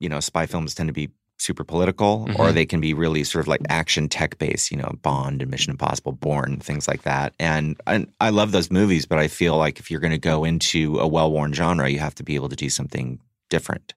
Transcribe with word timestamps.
you 0.00 0.08
know, 0.08 0.20
spy 0.20 0.46
films 0.46 0.74
tend 0.74 0.88
to 0.88 0.92
be 0.92 1.10
super 1.38 1.62
political 1.64 2.26
Mm-hmm. 2.26 2.40
or 2.40 2.50
they 2.52 2.66
can 2.66 2.80
be 2.80 2.94
really 2.94 3.22
sort 3.22 3.44
of 3.44 3.48
like 3.48 3.60
action 3.68 4.08
tech 4.08 4.38
based, 4.38 4.70
you 4.70 4.76
know, 4.76 4.92
Bond 5.02 5.40
and 5.40 5.50
Mission 5.50 5.70
Impossible, 5.70 6.12
Bourne, 6.12 6.58
things 6.58 6.88
like 6.88 7.02
that. 7.02 7.32
And, 7.38 7.80
and 7.86 8.12
I 8.20 8.30
love 8.30 8.50
those 8.52 8.70
movies, 8.70 9.06
but 9.06 9.18
I 9.18 9.28
feel 9.28 9.56
like 9.56 9.78
if 9.78 9.90
you're 9.90 10.00
going 10.00 10.12
to 10.12 10.18
go 10.18 10.44
into 10.44 10.98
a 10.98 11.06
well 11.06 11.30
worn 11.30 11.52
genre, 11.52 11.88
you 11.88 12.00
have 12.00 12.14
to 12.16 12.24
be 12.24 12.34
able 12.34 12.48
to 12.48 12.56
do 12.56 12.68
something 12.68 13.20
different. 13.50 13.94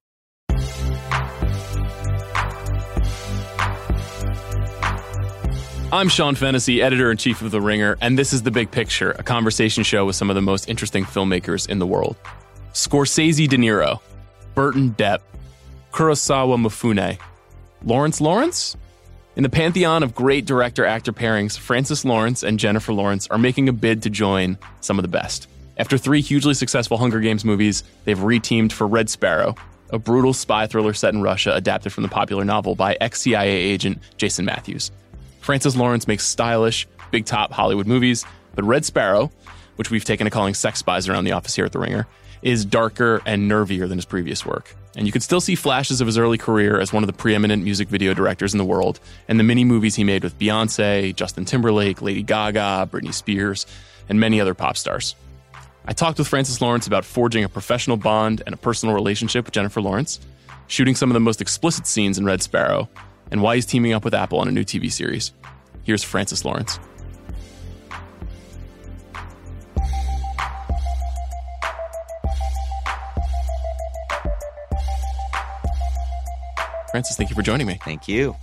I'm 5.94 6.08
Sean 6.08 6.36
Fennessey, 6.36 6.82
editor 6.82 7.12
in 7.12 7.18
chief 7.18 7.42
of 7.42 7.52
The 7.52 7.60
Ringer, 7.60 7.98
and 8.00 8.18
this 8.18 8.32
is 8.32 8.44
The 8.44 8.52
Big 8.52 8.72
Picture, 8.72 9.12
a 9.12 9.24
conversation 9.24 9.84
show 9.84 10.06
with 10.06 10.16
some 10.16 10.30
of 10.30 10.36
the 10.36 10.42
most 10.42 10.70
interesting 10.70 11.04
filmmakers 11.04 11.68
in 11.68 11.80
the 11.80 11.88
world. 11.88 12.16
Scorsese 12.72 13.50
De 13.50 13.58
Niro, 13.58 14.00
Burton 14.56 14.92
Depp, 14.92 15.20
Kurosawa 15.92 16.58
Mifune, 16.58 17.18
Lawrence 17.84 18.22
Lawrence? 18.22 18.78
In 19.36 19.44
the 19.44 19.50
pantheon 19.50 20.04
of 20.04 20.16
great 20.16 20.46
director 20.46 20.86
actor 20.86 21.12
pairings, 21.12 21.58
Francis 21.58 22.06
Lawrence 22.06 22.44
and 22.44 22.60
Jennifer 22.60 22.94
Lawrence 22.94 23.28
are 23.28 23.38
making 23.38 23.68
a 23.68 23.74
bid 23.74 24.04
to 24.04 24.10
join 24.10 24.58
some 24.80 24.98
of 24.98 25.04
the 25.04 25.10
best. 25.10 25.48
After 25.78 25.98
three 25.98 26.22
hugely 26.22 26.54
successful 26.54 26.98
Hunger 26.98 27.20
Games 27.20 27.44
movies, 27.44 27.84
they've 28.06 28.18
reteamed 28.18 28.72
for 28.72 28.88
Red 28.88 29.10
Sparrow, 29.10 29.56
a 29.90 30.00
brutal 30.00 30.34
spy 30.34 30.66
thriller 30.66 30.94
set 30.94 31.14
in 31.14 31.22
Russia 31.22 31.54
adapted 31.54 31.92
from 31.92 32.04
the 32.04 32.10
popular 32.10 32.46
novel 32.46 32.76
by 32.76 32.98
ex 33.02 33.22
CIA 33.22 33.52
agent 33.52 34.00
Jason 34.16 34.46
Matthews. 34.46 34.92
Francis 35.42 35.76
Lawrence 35.76 36.08
makes 36.08 36.26
stylish, 36.26 36.88
big 37.12 37.26
top 37.26 37.52
Hollywood 37.52 37.88
movies, 37.88 38.26
but 38.56 38.64
Red 38.64 38.86
Sparrow, 38.86 39.32
which 39.76 39.92
we've 39.92 40.06
taken 40.06 40.26
to 40.26 40.32
calling 40.32 40.54
sex 40.54 40.80
spies 40.80 41.10
around 41.10 41.26
the 41.26 41.34
office 41.34 41.56
here 41.56 41.66
at 41.66 41.74
The 41.74 41.80
Ringer, 41.80 42.08
is 42.42 42.66
darker 42.66 43.22
and 43.26 43.50
nervier 43.50 43.88
than 43.88 43.98
his 43.98 44.06
previous 44.06 44.46
work. 44.46 44.76
And 44.96 45.06
you 45.06 45.12
can 45.12 45.22
still 45.22 45.40
see 45.40 45.56
flashes 45.56 46.02
of 46.02 46.08
his 46.08 46.18
early 46.18 46.38
career 46.38 46.80
as 46.80 46.92
one 46.92 47.04
of 47.04 47.08
the 47.08 47.14
preeminent 47.14 47.64
music 47.64 47.88
video 47.88 48.14
directors 48.14 48.54
in 48.54 48.58
the 48.58 48.66
world, 48.66 49.00
and 49.28 49.40
the 49.40 49.44
many 49.44 49.64
movies 49.64 49.96
he 49.96 50.04
made 50.04 50.24
with 50.24 50.38
Beyonce, 50.38 51.16
Justin 51.16 51.46
Timberlake, 51.46 52.02
Lady 52.02 52.24
Gaga, 52.24 52.90
Britney 52.92 53.14
Spears, 53.14 53.66
and 54.10 54.20
many 54.20 54.42
other 54.42 54.54
pop 54.54 54.76
stars. 54.76 55.16
I 55.86 55.94
talked 55.94 56.20
with 56.20 56.28
Francis 56.28 56.62
Lawrence 56.62 56.88
about 56.88 57.06
forging 57.06 57.44
a 57.44 57.50
professional 57.50 57.98
bond 57.98 58.44
and 58.46 58.54
a 58.54 58.58
personal 58.58 58.94
relationship 58.94 59.46
with 59.46 59.54
Jennifer 59.54 59.82
Lawrence, 59.82 60.20
shooting 60.68 60.96
some 60.96 61.10
of 61.10 61.14
the 61.14 61.20
most 61.20 61.42
explicit 61.42 61.88
scenes 61.88 62.18
in 62.18 62.26
Red 62.26 62.42
Sparrow, 62.42 62.90
and 63.32 63.42
why 63.42 63.56
he's 63.56 63.66
teaming 63.66 63.94
up 63.94 64.04
with 64.04 64.14
Apple 64.14 64.40
on 64.40 64.48
a 64.48 64.52
new 64.52 64.64
TV 64.64 64.92
series. 64.92 65.32
Here's 65.84 66.04
Francis 66.04 66.46
Lawrence. 66.46 66.80
Francis, 76.92 77.16
thank 77.16 77.30
you 77.30 77.36
for 77.36 77.42
joining 77.42 77.68
me. 77.68 77.80
Thank 77.84 78.08
you. 78.08 78.36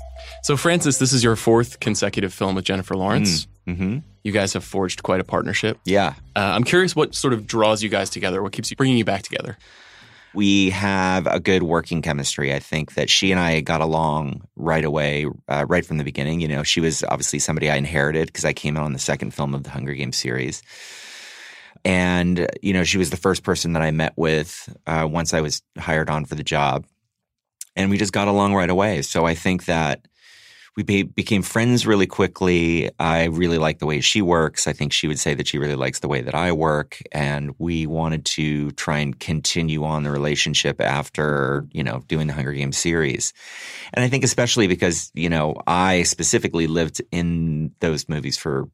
So, 0.42 0.56
Francis, 0.56 0.98
this 0.98 1.12
is 1.12 1.22
your 1.22 1.36
fourth 1.36 1.80
consecutive 1.80 2.32
film 2.32 2.54
with 2.54 2.64
Jennifer 2.64 2.96
Lawrence. 2.96 3.46
hmm 3.66 3.98
You 4.24 4.32
guys 4.32 4.52
have 4.54 4.64
forged 4.64 5.02
quite 5.02 5.20
a 5.20 5.24
partnership. 5.24 5.78
Yeah. 5.84 6.14
Uh, 6.34 6.40
I'm 6.40 6.64
curious 6.64 6.96
what 6.96 7.14
sort 7.14 7.34
of 7.34 7.46
draws 7.46 7.82
you 7.82 7.88
guys 7.88 8.10
together, 8.10 8.42
what 8.42 8.52
keeps 8.52 8.70
you 8.70 8.76
bringing 8.76 8.96
you 8.96 9.04
back 9.04 9.22
together. 9.22 9.58
We 10.34 10.70
have 10.70 11.26
a 11.26 11.40
good 11.40 11.62
working 11.62 12.02
chemistry. 12.02 12.54
I 12.54 12.58
think 12.58 12.94
that 12.94 13.08
she 13.10 13.32
and 13.32 13.40
I 13.40 13.60
got 13.60 13.80
along 13.80 14.42
right 14.56 14.84
away, 14.84 15.26
uh, 15.48 15.64
right 15.68 15.84
from 15.84 15.98
the 15.98 16.04
beginning. 16.04 16.40
You 16.40 16.48
know, 16.48 16.62
she 16.62 16.80
was 16.80 17.02
obviously 17.04 17.38
somebody 17.38 17.70
I 17.70 17.76
inherited 17.76 18.26
because 18.26 18.44
I 18.44 18.52
came 18.52 18.76
out 18.76 18.84
on 18.84 18.92
the 18.92 18.98
second 18.98 19.32
film 19.34 19.54
of 19.54 19.64
the 19.64 19.70
Hunger 19.70 19.94
Games 19.94 20.16
series. 20.16 20.62
And, 21.84 22.46
you 22.62 22.72
know, 22.72 22.84
she 22.84 22.98
was 22.98 23.10
the 23.10 23.16
first 23.16 23.42
person 23.42 23.72
that 23.72 23.82
I 23.82 23.90
met 23.90 24.12
with 24.16 24.74
uh, 24.86 25.06
once 25.10 25.32
I 25.32 25.40
was 25.40 25.62
hired 25.78 26.10
on 26.10 26.24
for 26.24 26.34
the 26.34 26.44
job. 26.44 26.86
And 27.78 27.88
we 27.88 27.96
just 27.96 28.12
got 28.12 28.28
along 28.28 28.54
right 28.54 28.68
away. 28.68 29.00
So 29.00 29.24
I 29.24 29.34
think 29.34 29.64
that 29.64 30.06
we 30.76 30.82
be- 30.82 31.02
became 31.02 31.42
friends 31.42 31.86
really 31.86 32.06
quickly. 32.06 32.90
I 33.00 33.24
really 33.24 33.58
like 33.58 33.78
the 33.78 33.86
way 33.86 34.00
she 34.00 34.22
works. 34.22 34.68
I 34.68 34.72
think 34.72 34.92
she 34.92 35.08
would 35.08 35.18
say 35.18 35.34
that 35.34 35.48
she 35.48 35.58
really 35.58 35.74
likes 35.74 35.98
the 35.98 36.08
way 36.08 36.20
that 36.20 36.34
I 36.34 36.52
work. 36.52 37.02
And 37.10 37.54
we 37.58 37.86
wanted 37.86 38.24
to 38.26 38.70
try 38.72 38.98
and 38.98 39.18
continue 39.18 39.84
on 39.84 40.02
the 40.02 40.10
relationship 40.10 40.80
after, 40.80 41.66
you 41.72 41.82
know, 41.82 42.04
doing 42.06 42.26
the 42.28 42.32
Hunger 42.32 42.52
Games 42.52 42.78
series. 42.78 43.32
And 43.92 44.04
I 44.04 44.08
think 44.08 44.22
especially 44.22 44.68
because, 44.68 45.10
you 45.14 45.28
know, 45.28 45.56
I 45.66 46.02
specifically 46.02 46.66
lived 46.66 47.00
in 47.10 47.72
those 47.80 48.08
movies 48.08 48.36
for 48.36 48.68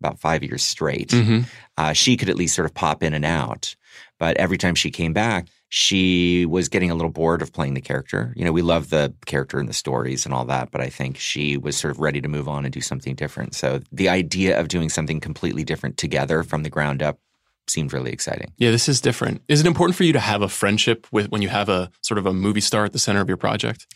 about 0.00 0.18
five 0.18 0.42
years 0.42 0.62
straight. 0.62 1.08
Mm-hmm. 1.08 1.40
Uh, 1.76 1.92
she 1.92 2.16
could 2.16 2.30
at 2.30 2.36
least 2.36 2.54
sort 2.54 2.66
of 2.66 2.74
pop 2.74 3.02
in 3.02 3.12
and 3.12 3.24
out. 3.24 3.74
But 4.18 4.38
every 4.38 4.56
time 4.56 4.74
she 4.74 4.90
came 4.90 5.12
back, 5.12 5.48
she 5.70 6.44
was 6.46 6.68
getting 6.68 6.90
a 6.90 6.94
little 6.96 7.10
bored 7.12 7.42
of 7.42 7.52
playing 7.52 7.74
the 7.74 7.80
character. 7.80 8.34
You 8.36 8.44
know, 8.44 8.52
we 8.52 8.60
love 8.60 8.90
the 8.90 9.14
character 9.24 9.58
and 9.60 9.68
the 9.68 9.72
stories 9.72 10.24
and 10.26 10.34
all 10.34 10.44
that, 10.46 10.72
but 10.72 10.80
I 10.80 10.90
think 10.90 11.16
she 11.16 11.56
was 11.56 11.76
sort 11.76 11.92
of 11.92 12.00
ready 12.00 12.20
to 12.20 12.28
move 12.28 12.48
on 12.48 12.64
and 12.64 12.74
do 12.74 12.80
something 12.80 13.14
different. 13.14 13.54
So 13.54 13.80
the 13.92 14.08
idea 14.08 14.58
of 14.58 14.66
doing 14.66 14.88
something 14.88 15.20
completely 15.20 15.62
different 15.62 15.96
together 15.96 16.42
from 16.42 16.64
the 16.64 16.70
ground 16.70 17.02
up 17.04 17.20
seemed 17.68 17.92
really 17.92 18.10
exciting. 18.10 18.52
Yeah, 18.58 18.72
this 18.72 18.88
is 18.88 19.00
different. 19.00 19.42
Is 19.46 19.60
it 19.60 19.66
important 19.66 19.94
for 19.94 20.02
you 20.02 20.12
to 20.12 20.18
have 20.18 20.42
a 20.42 20.48
friendship 20.48 21.06
with 21.12 21.30
when 21.30 21.40
you 21.40 21.48
have 21.48 21.68
a 21.68 21.88
sort 22.00 22.18
of 22.18 22.26
a 22.26 22.32
movie 22.32 22.60
star 22.60 22.84
at 22.84 22.92
the 22.92 22.98
center 22.98 23.20
of 23.20 23.28
your 23.28 23.36
project? 23.36 23.86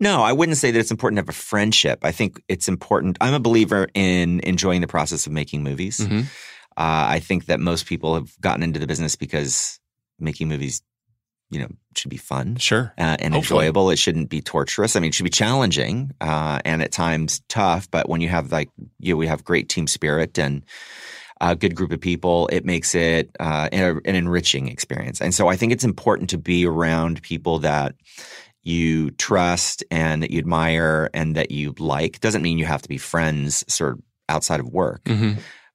No, 0.00 0.22
I 0.22 0.32
wouldn't 0.32 0.58
say 0.58 0.72
that 0.72 0.78
it's 0.80 0.90
important 0.90 1.18
to 1.18 1.20
have 1.20 1.28
a 1.28 1.32
friendship. 1.32 2.00
I 2.02 2.10
think 2.10 2.42
it's 2.48 2.66
important. 2.66 3.16
I'm 3.20 3.34
a 3.34 3.38
believer 3.38 3.86
in 3.94 4.40
enjoying 4.40 4.80
the 4.80 4.88
process 4.88 5.24
of 5.28 5.32
making 5.32 5.62
movies. 5.62 5.98
Mhm. 5.98 6.22
Uh, 6.76 7.06
I 7.14 7.20
think 7.20 7.46
that 7.46 7.60
most 7.60 7.86
people 7.86 8.16
have 8.16 8.32
gotten 8.40 8.64
into 8.64 8.80
the 8.80 8.88
business 8.88 9.14
because 9.14 9.78
making 10.18 10.48
movies, 10.48 10.82
you 11.52 11.60
know, 11.60 11.68
should 11.94 12.10
be 12.10 12.16
fun. 12.16 12.56
Sure. 12.56 12.92
uh, 12.96 13.16
and 13.20 13.34
Hopefully. 13.34 13.66
enjoyable. 13.66 13.90
It 13.90 13.98
shouldn't 13.98 14.30
be 14.30 14.40
torturous. 14.40 14.96
I 14.96 15.00
mean, 15.00 15.10
it 15.10 15.14
should 15.14 15.24
be 15.24 15.30
challenging 15.30 16.10
uh, 16.20 16.60
and 16.64 16.82
at 16.82 16.90
times 16.92 17.42
tough. 17.48 17.90
But 17.90 18.08
when 18.08 18.20
you 18.22 18.28
have 18.28 18.50
like 18.50 18.70
you, 18.98 19.12
know, 19.12 19.18
we 19.18 19.26
have 19.26 19.44
great 19.44 19.68
team 19.68 19.86
spirit 19.86 20.38
and 20.38 20.64
a 21.42 21.54
good 21.54 21.74
group 21.74 21.92
of 21.92 22.00
people. 22.00 22.48
It 22.52 22.64
makes 22.64 22.94
it 22.94 23.36
uh, 23.38 23.68
an, 23.72 24.00
an 24.04 24.14
enriching 24.14 24.68
experience. 24.68 25.20
And 25.20 25.34
so 25.34 25.48
I 25.48 25.56
think 25.56 25.72
it's 25.72 25.84
important 25.84 26.30
to 26.30 26.38
be 26.38 26.64
around 26.66 27.20
people 27.22 27.58
that 27.60 27.94
you 28.62 29.10
trust 29.12 29.84
and 29.90 30.22
that 30.22 30.30
you 30.30 30.38
admire 30.38 31.10
and 31.12 31.34
that 31.34 31.50
you 31.50 31.74
like. 31.78 32.20
Doesn't 32.20 32.42
mean 32.42 32.58
you 32.58 32.64
have 32.64 32.82
to 32.82 32.88
be 32.88 32.96
friends 32.98 33.64
sort 33.68 33.94
of 33.94 34.00
outside 34.28 34.60
of 34.60 34.68
work. 34.68 35.02
hmm 35.06 35.32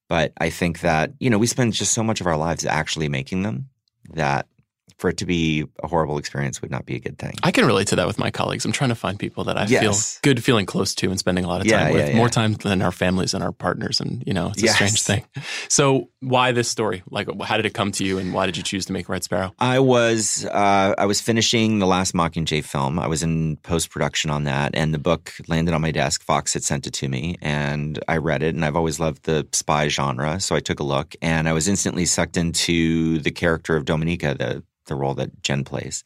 But 0.10 0.32
I 0.40 0.50
think 0.50 0.80
that, 0.80 1.12
you 1.20 1.30
know, 1.30 1.38
we 1.38 1.48
spend 1.48 1.74
just 1.74 1.94
so 1.94 2.02
much 2.02 2.22
of 2.22 2.28
our 2.28 2.38
lives 2.38 2.66
actually 2.66 3.10
making 3.10 3.44
them 3.44 3.68
that 4.14 4.48
for 4.98 5.10
it 5.10 5.18
to 5.18 5.26
be 5.26 5.64
a 5.84 5.88
horrible 5.88 6.18
experience 6.18 6.62
would 6.62 6.72
not 6.72 6.86
be 6.86 6.96
a 6.96 7.00
good 7.00 7.18
thing. 7.20 7.36
I 7.44 7.52
can 7.52 7.66
relate 7.66 7.88
to 7.90 7.96
that 7.98 8.08
with 8.08 8.18
my 8.18 8.32
colleagues. 8.32 8.66
I'm 8.66 8.72
trying 8.72 8.90
to 8.90 8.96
find 8.96 9.20
people 9.20 9.44
that 9.44 9.58
I 9.58 9.66
Yes. 9.66 10.18
feel 10.20 10.22
good 10.34 10.44
feeling 10.44 10.66
close 10.66 10.96
to 10.96 11.10
and 11.10 11.20
spending 11.20 11.46
a 11.46 11.48
lot 11.48 11.62
of 11.62 11.68
Yeah, 11.68 11.84
time 11.84 11.94
with, 11.94 12.10
yeah, 12.10 12.16
more 12.16 12.26
yeah. 12.28 12.30
time 12.32 12.54
than 12.54 12.82
our 12.82 12.92
families 12.92 13.34
and 13.34 13.44
our 13.44 13.52
partners. 13.52 14.00
And, 14.00 14.24
you 14.26 14.34
know, 14.34 14.50
it's 14.50 14.62
a 14.64 14.66
Yes. 14.66 14.76
strange 14.76 15.02
thing. 15.04 15.24
So, 15.70 16.10
why 16.22 16.52
this 16.52 16.68
story? 16.68 17.04
Like, 17.10 17.28
how 17.44 17.58
did 17.58 17.66
it 17.66 17.74
come 17.76 17.92
to 17.94 18.04
you 18.04 18.18
and 18.18 18.34
why 18.34 18.46
did 18.48 18.58
you 18.58 18.64
choose 18.64 18.86
to 18.88 18.94
make 18.94 19.08
Red 19.08 19.24
Sparrow? 19.24 19.54
I 19.60 19.80
was 19.80 20.46
uh, 20.46 20.96
I 20.98 21.06
was 21.06 21.22
finishing 21.22 21.80
the 21.80 21.86
last 21.88 22.14
Mockingjay 22.14 22.64
film. 22.64 22.98
I 23.00 23.08
was 23.08 23.22
in 23.22 23.58
post 23.58 23.90
production 23.92 24.32
on 24.32 24.46
that, 24.46 24.72
and 24.74 24.94
the 24.94 25.00
book 25.00 25.32
landed 25.48 25.74
on 25.74 25.82
my 25.82 25.92
desk. 25.92 26.24
Fox 26.24 26.54
had 26.54 26.64
sent 26.64 26.88
it 26.88 26.94
to 26.96 27.08
me, 27.08 27.38
and 27.42 28.04
I 28.08 28.18
read 28.18 28.42
it. 28.44 28.56
And 28.56 28.66
I've 28.66 28.76
always 28.76 29.00
loved 29.00 29.24
the 29.26 29.48
spy 29.54 29.88
genre, 29.90 30.40
so 30.40 30.56
I 30.56 30.60
took 30.60 30.80
a 30.80 30.84
look, 30.84 31.16
and 31.22 31.48
I 31.48 31.54
was 31.54 31.68
instantly 31.68 32.06
sucked 32.06 32.36
into 32.38 33.20
the 33.20 33.32
character 33.32 33.76
of 33.76 33.86
Dominika, 33.86 34.38
the 34.38 34.64
the 34.88 34.96
role 34.96 35.14
that 35.16 35.42
Jen 35.44 35.64
plays. 35.64 36.04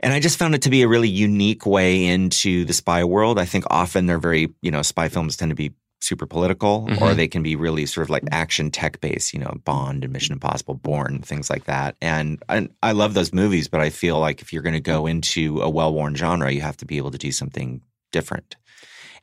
And 0.00 0.12
I 0.14 0.20
just 0.20 0.38
found 0.38 0.54
it 0.54 0.62
to 0.62 0.70
be 0.70 0.82
a 0.82 0.88
really 0.88 1.08
unique 1.10 1.66
way 1.66 2.06
into 2.06 2.64
the 2.64 2.72
spy 2.72 3.04
world. 3.04 3.38
I 3.38 3.44
think 3.44 3.64
often 3.70 4.06
they're 4.06 4.18
very, 4.18 4.48
you 4.62 4.70
know, 4.70 4.82
spy 4.82 5.08
films 5.08 5.36
tend 5.36 5.50
to 5.50 5.54
be 5.54 5.72
super 6.02 6.24
political 6.24 6.86
or 6.92 7.10
Mhm. 7.10 7.16
they 7.16 7.28
can 7.28 7.42
be 7.42 7.54
really 7.56 7.84
sort 7.84 8.06
of 8.06 8.10
like 8.10 8.22
action 8.30 8.70
tech 8.70 9.02
based, 9.02 9.34
you 9.34 9.38
know, 9.38 9.52
Bond 9.66 10.02
and 10.02 10.10
Mission 10.12 10.32
Impossible, 10.32 10.72
Bourne, 10.74 11.20
things 11.20 11.50
like 11.50 11.64
that. 11.64 11.96
And, 12.00 12.42
and 12.48 12.70
I 12.82 12.92
love 12.92 13.12
those 13.12 13.34
movies, 13.34 13.68
but 13.68 13.80
I 13.82 13.90
feel 13.90 14.18
like 14.18 14.40
if 14.40 14.50
you're 14.50 14.62
going 14.62 14.72
to 14.72 14.80
go 14.80 15.06
into 15.06 15.60
a 15.60 15.68
well 15.68 15.92
worn 15.92 16.14
genre, 16.14 16.50
you 16.50 16.62
have 16.62 16.78
to 16.78 16.86
be 16.86 16.96
able 16.96 17.10
to 17.10 17.18
do 17.18 17.30
something 17.32 17.82
different. 18.12 18.56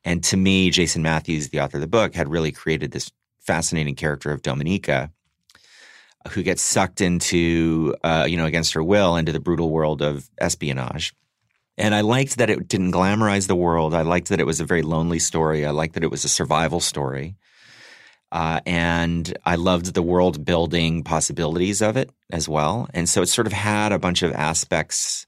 And 0.05 0.23
to 0.25 0.37
me, 0.37 0.69
Jason 0.69 1.01
Matthews, 1.01 1.49
the 1.49 1.59
author 1.61 1.77
of 1.77 1.81
the 1.81 1.87
book, 1.87 2.13
had 2.13 2.29
really 2.29 2.51
created 2.51 2.91
this 2.91 3.11
fascinating 3.41 3.95
character 3.95 4.31
of 4.31 4.43
Dominika 4.43 5.09
who 6.31 6.43
gets 6.43 6.61
sucked 6.61 7.01
into, 7.01 7.95
uh, 8.03 8.25
you 8.27 8.37
know, 8.37 8.45
against 8.45 8.73
her 8.73 8.83
will 8.83 9.15
into 9.15 9.31
the 9.31 9.39
brutal 9.39 9.69
world 9.69 10.01
of 10.01 10.29
espionage. 10.39 11.13
And 11.77 11.93
I 11.93 12.01
liked 12.01 12.37
that 12.37 12.49
it 12.49 12.67
didn't 12.67 12.91
glamorize 12.91 13.47
the 13.47 13.55
world. 13.55 13.93
I 13.93 14.01
liked 14.01 14.29
that 14.29 14.39
it 14.39 14.45
was 14.45 14.59
a 14.59 14.65
very 14.65 14.81
lonely 14.81 15.19
story. 15.19 15.65
I 15.65 15.71
liked 15.71 15.93
that 15.93 16.03
it 16.03 16.11
was 16.11 16.25
a 16.25 16.29
survival 16.29 16.79
story. 16.79 17.35
Uh, 18.31 18.59
and 18.65 19.37
I 19.45 19.55
loved 19.55 19.93
the 19.93 20.01
world 20.01 20.43
building 20.43 21.03
possibilities 21.03 21.81
of 21.81 21.95
it 21.95 22.09
as 22.31 22.49
well. 22.49 22.87
And 22.93 23.07
so 23.07 23.21
it 23.21 23.27
sort 23.27 23.47
of 23.47 23.53
had 23.53 23.91
a 23.91 23.99
bunch 23.99 24.21
of 24.21 24.33
aspects 24.33 25.27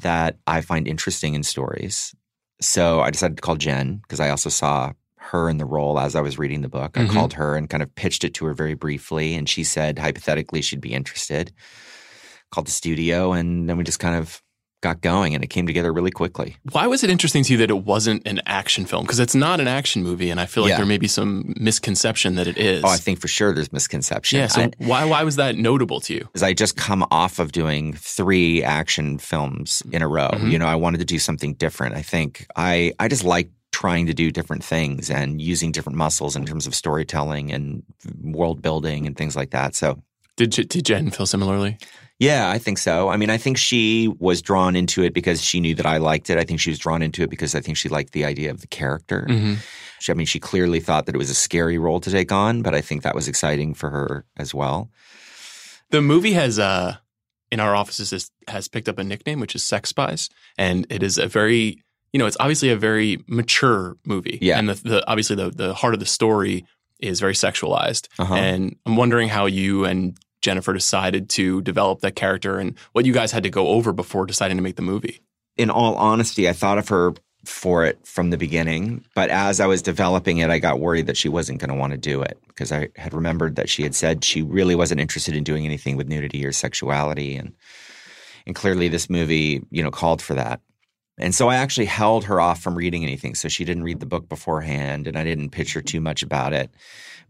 that 0.00 0.38
I 0.46 0.60
find 0.60 0.88
interesting 0.88 1.34
in 1.34 1.42
stories. 1.42 2.14
So 2.60 3.00
I 3.00 3.10
decided 3.10 3.36
to 3.36 3.42
call 3.42 3.56
Jen 3.56 3.98
because 3.98 4.20
I 4.20 4.30
also 4.30 4.48
saw 4.48 4.92
her 5.30 5.48
in 5.48 5.58
the 5.58 5.64
role 5.64 5.98
as 5.98 6.14
I 6.14 6.20
was 6.20 6.38
reading 6.38 6.60
the 6.62 6.68
book. 6.68 6.96
I 6.98 7.04
Mhm. 7.04 7.10
called 7.10 7.32
her 7.34 7.56
and 7.56 7.68
kind 7.70 7.82
of 7.82 7.94
pitched 7.94 8.24
it 8.24 8.34
to 8.34 8.46
her 8.46 8.54
very 8.54 8.74
briefly. 8.74 9.34
And 9.34 9.48
she 9.48 9.64
said 9.64 9.98
hypothetically 9.98 10.62
she'd 10.62 10.80
be 10.80 10.92
interested. 10.92 11.52
Called 12.50 12.66
the 12.66 12.72
studio 12.72 13.32
and 13.32 13.68
then 13.68 13.76
we 13.76 13.84
just 13.84 13.98
kind 13.98 14.14
of 14.16 14.40
got 14.82 15.00
going 15.00 15.34
and 15.34 15.42
it 15.42 15.46
came 15.48 15.66
together 15.66 15.90
really 15.94 16.10
quickly. 16.10 16.56
Why 16.72 16.86
was 16.86 17.02
it 17.02 17.08
interesting 17.08 17.42
to 17.44 17.52
you 17.52 17.58
that 17.60 17.70
it 17.70 17.84
wasn't 17.84 18.28
an 18.28 18.42
action 18.44 18.84
film? 18.84 19.04
Because 19.04 19.18
it's 19.18 19.34
not 19.34 19.58
an 19.58 19.66
action 19.66 20.02
movie, 20.02 20.28
and 20.28 20.38
I 20.38 20.44
feel 20.44 20.62
like 20.62 20.72
Yeah. 20.72 20.76
there 20.76 20.84
may 20.86 20.98
be 20.98 21.08
some 21.08 21.54
misconception 21.58 22.34
that 22.34 22.46
it 22.46 22.58
is. 22.58 22.84
Oh, 22.84 22.88
I 22.88 22.98
think 22.98 23.18
for 23.18 23.26
sure 23.26 23.54
there's 23.54 23.72
misconception. 23.72 24.40
yeah. 24.40 24.48
So 24.48 24.60
I, 24.60 24.70
why 24.76 25.06
why 25.06 25.22
was 25.24 25.36
that 25.36 25.56
notable 25.56 26.00
to 26.00 26.12
you? 26.14 26.28
is 26.34 26.42
I 26.42 26.52
just 26.52 26.76
come 26.76 27.02
off 27.10 27.38
of 27.38 27.50
doing 27.50 27.94
three 27.94 28.62
action 28.62 29.16
films 29.16 29.82
in 29.90 30.02
a 30.02 30.06
row. 30.06 30.28
Mhm. 30.34 30.50
You 30.52 30.58
know, 30.58 30.66
I 30.66 30.74
wanted 30.74 30.98
to 30.98 31.06
do 31.06 31.18
something 31.18 31.54
different. 31.54 31.96
I 31.96 32.02
think 32.02 32.46
I 32.54 32.92
I 33.00 33.08
just 33.08 33.24
like 33.24 33.48
trying 33.84 34.06
to 34.06 34.14
do 34.14 34.30
different 34.30 34.64
things 34.64 35.10
and 35.10 35.42
using 35.42 35.70
different 35.70 35.98
muscles 35.98 36.36
in 36.36 36.46
terms 36.46 36.66
of 36.66 36.74
storytelling 36.74 37.52
and 37.52 37.82
world 38.22 38.62
building 38.62 39.06
and 39.06 39.14
things 39.14 39.36
like 39.36 39.50
that. 39.50 39.74
So 39.74 40.02
Did 40.36 40.50
did 40.52 40.86
Jen 40.86 41.10
feel 41.10 41.26
similarly? 41.26 41.76
yeah, 42.18 42.48
I 42.48 42.58
think 42.58 42.78
so. 42.78 43.10
I 43.10 43.18
mean, 43.18 43.28
I 43.28 43.36
think 43.36 43.58
she 43.58 44.08
was 44.18 44.40
drawn 44.40 44.74
into 44.74 45.02
it 45.02 45.12
because 45.12 45.42
she 45.42 45.60
knew 45.60 45.74
that 45.74 45.84
I 45.84 45.98
liked 45.98 46.30
it. 46.30 46.38
I 46.38 46.44
think 46.44 46.60
she 46.60 46.70
was 46.70 46.78
drawn 46.78 47.02
into 47.02 47.22
it 47.24 47.28
because 47.28 47.54
I 47.54 47.60
think 47.60 47.76
she 47.76 47.90
liked 47.90 48.12
the 48.14 48.24
idea 48.24 48.50
of 48.50 48.62
the 48.62 48.66
character. 48.68 49.26
Mm-hmm. 49.28 49.54
She, 50.00 50.12
I 50.12 50.14
mean, 50.14 50.26
she 50.26 50.40
clearly 50.40 50.80
thought 50.80 51.04
that 51.04 51.14
it 51.14 51.18
was 51.18 51.28
a 51.28 51.34
scary 51.34 51.76
role 51.76 52.00
to 52.00 52.10
take 52.10 52.32
on, 52.32 52.62
but 52.62 52.74
I 52.74 52.80
think 52.80 53.02
that 53.02 53.14
was 53.14 53.28
exciting 53.28 53.74
for 53.74 53.90
her 53.90 54.24
as 54.38 54.54
well. 54.54 54.88
The 55.90 56.00
movie 56.00 56.32
has 56.32 56.58
uh 56.58 56.96
in 57.52 57.60
our 57.60 57.76
offices 57.76 58.12
has, 58.12 58.30
has 58.48 58.66
picked 58.66 58.88
up 58.88 58.98
a 58.98 59.04
nickname 59.04 59.40
which 59.40 59.54
is 59.54 59.62
Sex 59.62 59.90
Spies, 59.90 60.30
and 60.56 60.86
it 60.88 61.02
is 61.02 61.18
a 61.18 61.26
very 61.26 61.83
you 62.14 62.18
know 62.20 62.26
it's 62.26 62.36
obviously 62.38 62.70
a 62.70 62.76
very 62.76 63.22
mature 63.26 63.96
movie. 64.06 64.38
Yeah. 64.40 64.58
and 64.58 64.68
the, 64.70 64.74
the 64.88 65.10
obviously 65.10 65.34
the 65.36 65.50
the 65.50 65.74
heart 65.74 65.92
of 65.94 66.00
the 66.00 66.06
story 66.06 66.64
is 67.00 67.18
very 67.20 67.34
sexualized, 67.34 68.06
Uh-huh. 68.18 68.34
and 68.34 68.76
I'm 68.86 68.94
wondering 68.96 69.28
how 69.28 69.44
you 69.46 69.84
and 69.84 70.16
Jennifer 70.40 70.72
decided 70.72 71.28
to 71.30 71.60
develop 71.62 72.00
that 72.00 72.14
character 72.14 72.58
and 72.60 72.78
what 72.92 73.04
you 73.04 73.12
guys 73.12 73.32
had 73.32 73.42
to 73.42 73.50
go 73.50 73.68
over 73.68 73.92
before 73.92 74.24
deciding 74.26 74.56
to 74.58 74.62
make 74.62 74.76
the 74.76 74.82
movie. 74.92 75.20
in 75.56 75.70
all 75.70 75.94
honesty, 75.96 76.48
I 76.48 76.52
thought 76.52 76.78
of 76.78 76.88
her 76.88 77.12
for 77.44 77.84
it 77.84 77.98
from 78.06 78.30
the 78.30 78.36
beginning. 78.38 79.04
But 79.14 79.28
as 79.30 79.60
I 79.60 79.66
was 79.66 79.82
developing 79.82 80.38
it, 80.38 80.50
I 80.50 80.58
got 80.58 80.80
worried 80.80 81.06
that 81.08 81.16
she 81.16 81.28
wasn't 81.28 81.60
going 81.60 81.68
to 81.68 81.74
want 81.82 81.90
to 81.92 81.98
do 81.98 82.22
it 82.22 82.38
because 82.48 82.72
I 82.72 82.88
had 82.96 83.12
remembered 83.12 83.56
that 83.56 83.68
she 83.68 83.82
had 83.82 83.94
said 83.94 84.24
she 84.24 84.40
really 84.42 84.74
wasn't 84.74 85.00
interested 85.00 85.34
in 85.36 85.44
doing 85.44 85.64
anything 85.66 85.96
with 85.98 86.08
nudity 86.08 86.44
or 86.46 86.52
sexuality. 86.52 87.36
And, 87.36 87.52
and 88.46 88.54
clearly 88.54 88.88
this 88.88 89.10
movie, 89.10 89.62
you 89.70 89.82
know, 89.82 89.90
called 89.90 90.22
for 90.22 90.34
that. 90.34 90.60
And 91.18 91.34
so 91.34 91.48
I 91.48 91.56
actually 91.56 91.86
held 91.86 92.24
her 92.24 92.40
off 92.40 92.60
from 92.60 92.74
reading 92.74 93.04
anything. 93.04 93.34
So 93.34 93.48
she 93.48 93.64
didn't 93.64 93.84
read 93.84 94.00
the 94.00 94.06
book 94.06 94.28
beforehand 94.28 95.06
and 95.06 95.16
I 95.16 95.24
didn't 95.24 95.50
pitch 95.50 95.72
her 95.74 95.82
too 95.82 96.00
much 96.00 96.22
about 96.22 96.52
it. 96.52 96.70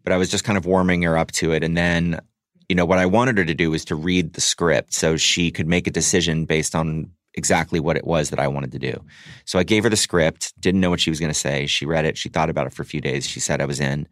But 0.02 0.12
I 0.12 0.16
was 0.16 0.30
just 0.30 0.44
kind 0.44 0.56
of 0.56 0.66
warming 0.66 1.02
her 1.02 1.16
up 1.16 1.32
to 1.32 1.52
it. 1.52 1.62
And 1.62 1.76
then, 1.76 2.20
you 2.68 2.76
know, 2.76 2.86
what 2.86 2.98
I 2.98 3.06
wanted 3.06 3.38
her 3.38 3.44
to 3.44 3.54
do 3.54 3.70
was 3.70 3.84
to 3.86 3.94
read 3.94 4.34
the 4.34 4.40
script 4.40 4.94
so 4.94 5.16
she 5.16 5.50
could 5.50 5.66
make 5.66 5.86
a 5.86 5.90
decision 5.90 6.44
based 6.44 6.74
on 6.74 7.10
exactly 7.34 7.80
what 7.80 7.96
it 7.96 8.06
was 8.06 8.30
that 8.30 8.38
I 8.38 8.48
wanted 8.48 8.72
to 8.72 8.78
do. 8.78 9.04
So 9.44 9.58
I 9.58 9.64
gave 9.64 9.82
her 9.82 9.90
the 9.90 9.96
script, 9.96 10.58
didn't 10.60 10.80
know 10.80 10.90
what 10.90 11.00
she 11.00 11.10
was 11.10 11.20
going 11.20 11.32
to 11.32 11.38
say. 11.38 11.66
She 11.66 11.84
read 11.84 12.04
it, 12.04 12.16
she 12.16 12.28
thought 12.28 12.48
about 12.48 12.66
it 12.66 12.72
for 12.72 12.82
a 12.82 12.86
few 12.86 13.00
days. 13.00 13.26
She 13.26 13.40
said 13.40 13.60
I 13.60 13.66
was 13.66 13.80
in. 13.80 14.06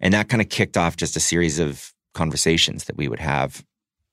And 0.00 0.14
that 0.14 0.28
kind 0.28 0.40
of 0.40 0.48
kicked 0.48 0.76
off 0.76 0.96
just 0.96 1.16
a 1.16 1.20
series 1.20 1.58
of 1.58 1.92
conversations 2.14 2.84
that 2.84 2.96
we 2.96 3.08
would 3.08 3.20
have 3.20 3.64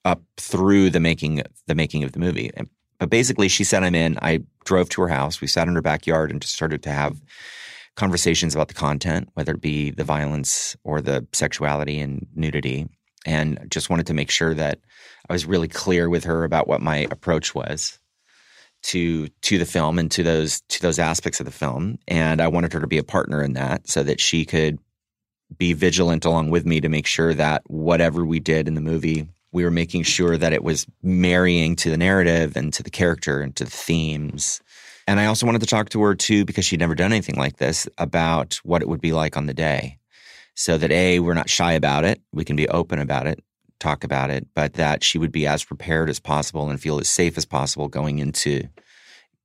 up 0.05 0.21
through 0.37 0.89
the 0.89 0.99
making 0.99 1.41
the 1.67 1.75
making 1.75 2.03
of 2.03 2.11
the 2.11 2.19
movie. 2.19 2.51
And, 2.55 2.69
but 2.99 3.09
basically 3.09 3.47
she 3.47 3.63
said 3.63 3.83
I'm 3.83 3.95
in. 3.95 4.19
I 4.21 4.41
drove 4.65 4.89
to 4.89 5.01
her 5.01 5.07
house. 5.07 5.41
We 5.41 5.47
sat 5.47 5.67
in 5.67 5.75
her 5.75 5.81
backyard 5.81 6.31
and 6.31 6.41
just 6.41 6.53
started 6.53 6.83
to 6.83 6.91
have 6.91 7.19
conversations 7.95 8.53
about 8.53 8.67
the 8.67 8.73
content, 8.73 9.29
whether 9.33 9.53
it 9.53 9.61
be 9.61 9.91
the 9.91 10.03
violence 10.03 10.75
or 10.83 11.01
the 11.01 11.25
sexuality 11.33 11.99
and 11.99 12.27
nudity. 12.35 12.87
And 13.25 13.67
just 13.69 13.89
wanted 13.89 14.07
to 14.07 14.13
make 14.13 14.29
sure 14.29 14.53
that 14.53 14.79
I 15.29 15.33
was 15.33 15.45
really 15.45 15.67
clear 15.67 16.09
with 16.09 16.23
her 16.23 16.43
about 16.43 16.67
what 16.67 16.81
my 16.81 17.07
approach 17.11 17.53
was 17.53 17.99
to 18.81 19.27
to 19.27 19.57
the 19.57 19.65
film 19.65 19.99
and 19.99 20.09
to 20.11 20.23
those 20.23 20.61
to 20.69 20.81
those 20.81 20.99
aspects 20.99 21.41
of 21.41 21.45
the 21.45 21.51
film 21.51 21.97
and 22.07 22.41
I 22.41 22.47
wanted 22.47 22.71
her 22.71 22.79
to 22.79 22.87
be 22.87 22.97
a 22.97 23.03
partner 23.03 23.43
in 23.43 23.53
that 23.53 23.89
so 23.89 24.03
that 24.03 24.21
she 24.21 24.45
could 24.45 24.79
be 25.57 25.73
vigilant 25.73 26.23
along 26.23 26.49
with 26.49 26.65
me 26.65 26.79
to 26.79 26.87
make 26.87 27.05
sure 27.05 27.33
that 27.33 27.63
whatever 27.67 28.23
we 28.23 28.39
did 28.39 28.67
in 28.67 28.75
the 28.75 28.81
movie 28.81 29.27
we 29.51 29.63
were 29.63 29.71
making 29.71 30.03
sure 30.03 30.37
that 30.37 30.53
it 30.53 30.63
was 30.63 30.85
marrying 31.01 31.75
to 31.75 31.89
the 31.89 31.97
narrative 31.97 32.55
and 32.55 32.73
to 32.73 32.83
the 32.83 32.89
character 32.89 33.41
and 33.41 33.55
to 33.55 33.63
the 33.65 33.71
themes 33.71 34.61
and 35.07 35.19
I 35.19 35.25
also 35.25 35.47
wanted 35.47 35.61
to 35.61 35.67
talk 35.67 35.89
to 35.89 36.01
her 36.03 36.15
too 36.15 36.45
because 36.45 36.65
she'd 36.65 36.79
never 36.79 36.95
done 36.95 37.11
anything 37.11 37.35
like 37.35 37.57
this 37.57 37.87
about 37.97 38.59
what 38.63 38.81
it 38.81 38.87
would 38.87 39.01
be 39.01 39.11
like 39.11 39.37
on 39.37 39.47
the 39.47 39.53
day 39.53 39.97
so 40.55 40.77
that 40.77 40.91
a 40.91 41.19
we're 41.19 41.33
not 41.33 41.49
shy 41.49 41.73
about 41.73 42.05
it 42.05 42.21
we 42.31 42.45
can 42.45 42.55
be 42.55 42.67
open 42.67 42.99
about 42.99 43.27
it 43.27 43.43
talk 43.79 44.03
about 44.03 44.29
it, 44.29 44.47
but 44.53 44.73
that 44.73 45.03
she 45.03 45.17
would 45.17 45.31
be 45.31 45.47
as 45.47 45.63
prepared 45.63 46.09
as 46.09 46.19
possible 46.19 46.69
and 46.69 46.79
feel 46.79 46.99
as 46.99 47.09
safe 47.09 47.37
as 47.37 47.45
possible 47.45 47.87
going 47.87 48.19
into 48.19 48.67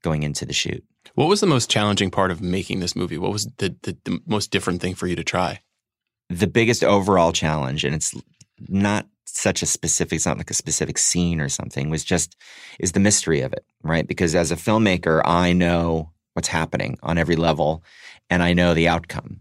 going 0.02 0.22
into 0.22 0.44
the 0.44 0.52
shoot. 0.52 0.84
What 1.14 1.28
was 1.28 1.40
the 1.40 1.46
most 1.46 1.70
challenging 1.70 2.10
part 2.10 2.30
of 2.30 2.42
making 2.42 2.80
this 2.80 2.96
movie? 2.96 3.16
What 3.16 3.32
was 3.32 3.46
the, 3.58 3.74
the, 3.82 3.96
the 4.04 4.20
most 4.26 4.50
different 4.50 4.82
thing 4.82 4.94
for 4.94 5.06
you 5.06 5.16
to 5.16 5.24
try? 5.24 5.60
The 6.28 6.46
biggest 6.46 6.82
overall 6.82 7.32
challenge, 7.32 7.84
and 7.84 7.94
it's 7.94 8.14
not 8.68 9.06
such 9.24 9.62
a 9.62 9.66
specific, 9.66 10.16
it's 10.16 10.26
not 10.26 10.38
like 10.38 10.50
a 10.50 10.54
specific 10.54 10.98
scene 10.98 11.40
or 11.40 11.48
something, 11.48 11.90
was 11.90 12.04
just 12.04 12.36
is 12.78 12.92
the 12.92 13.00
mystery 13.00 13.40
of 13.40 13.52
it, 13.52 13.64
right? 13.82 14.06
Because 14.06 14.34
as 14.34 14.50
a 14.50 14.56
filmmaker, 14.56 15.22
I 15.24 15.52
know 15.52 16.10
what's 16.34 16.48
happening 16.48 16.98
on 17.02 17.18
every 17.18 17.36
level 17.36 17.82
and 18.30 18.42
I 18.42 18.52
know 18.52 18.74
the 18.74 18.88
outcome. 18.88 19.40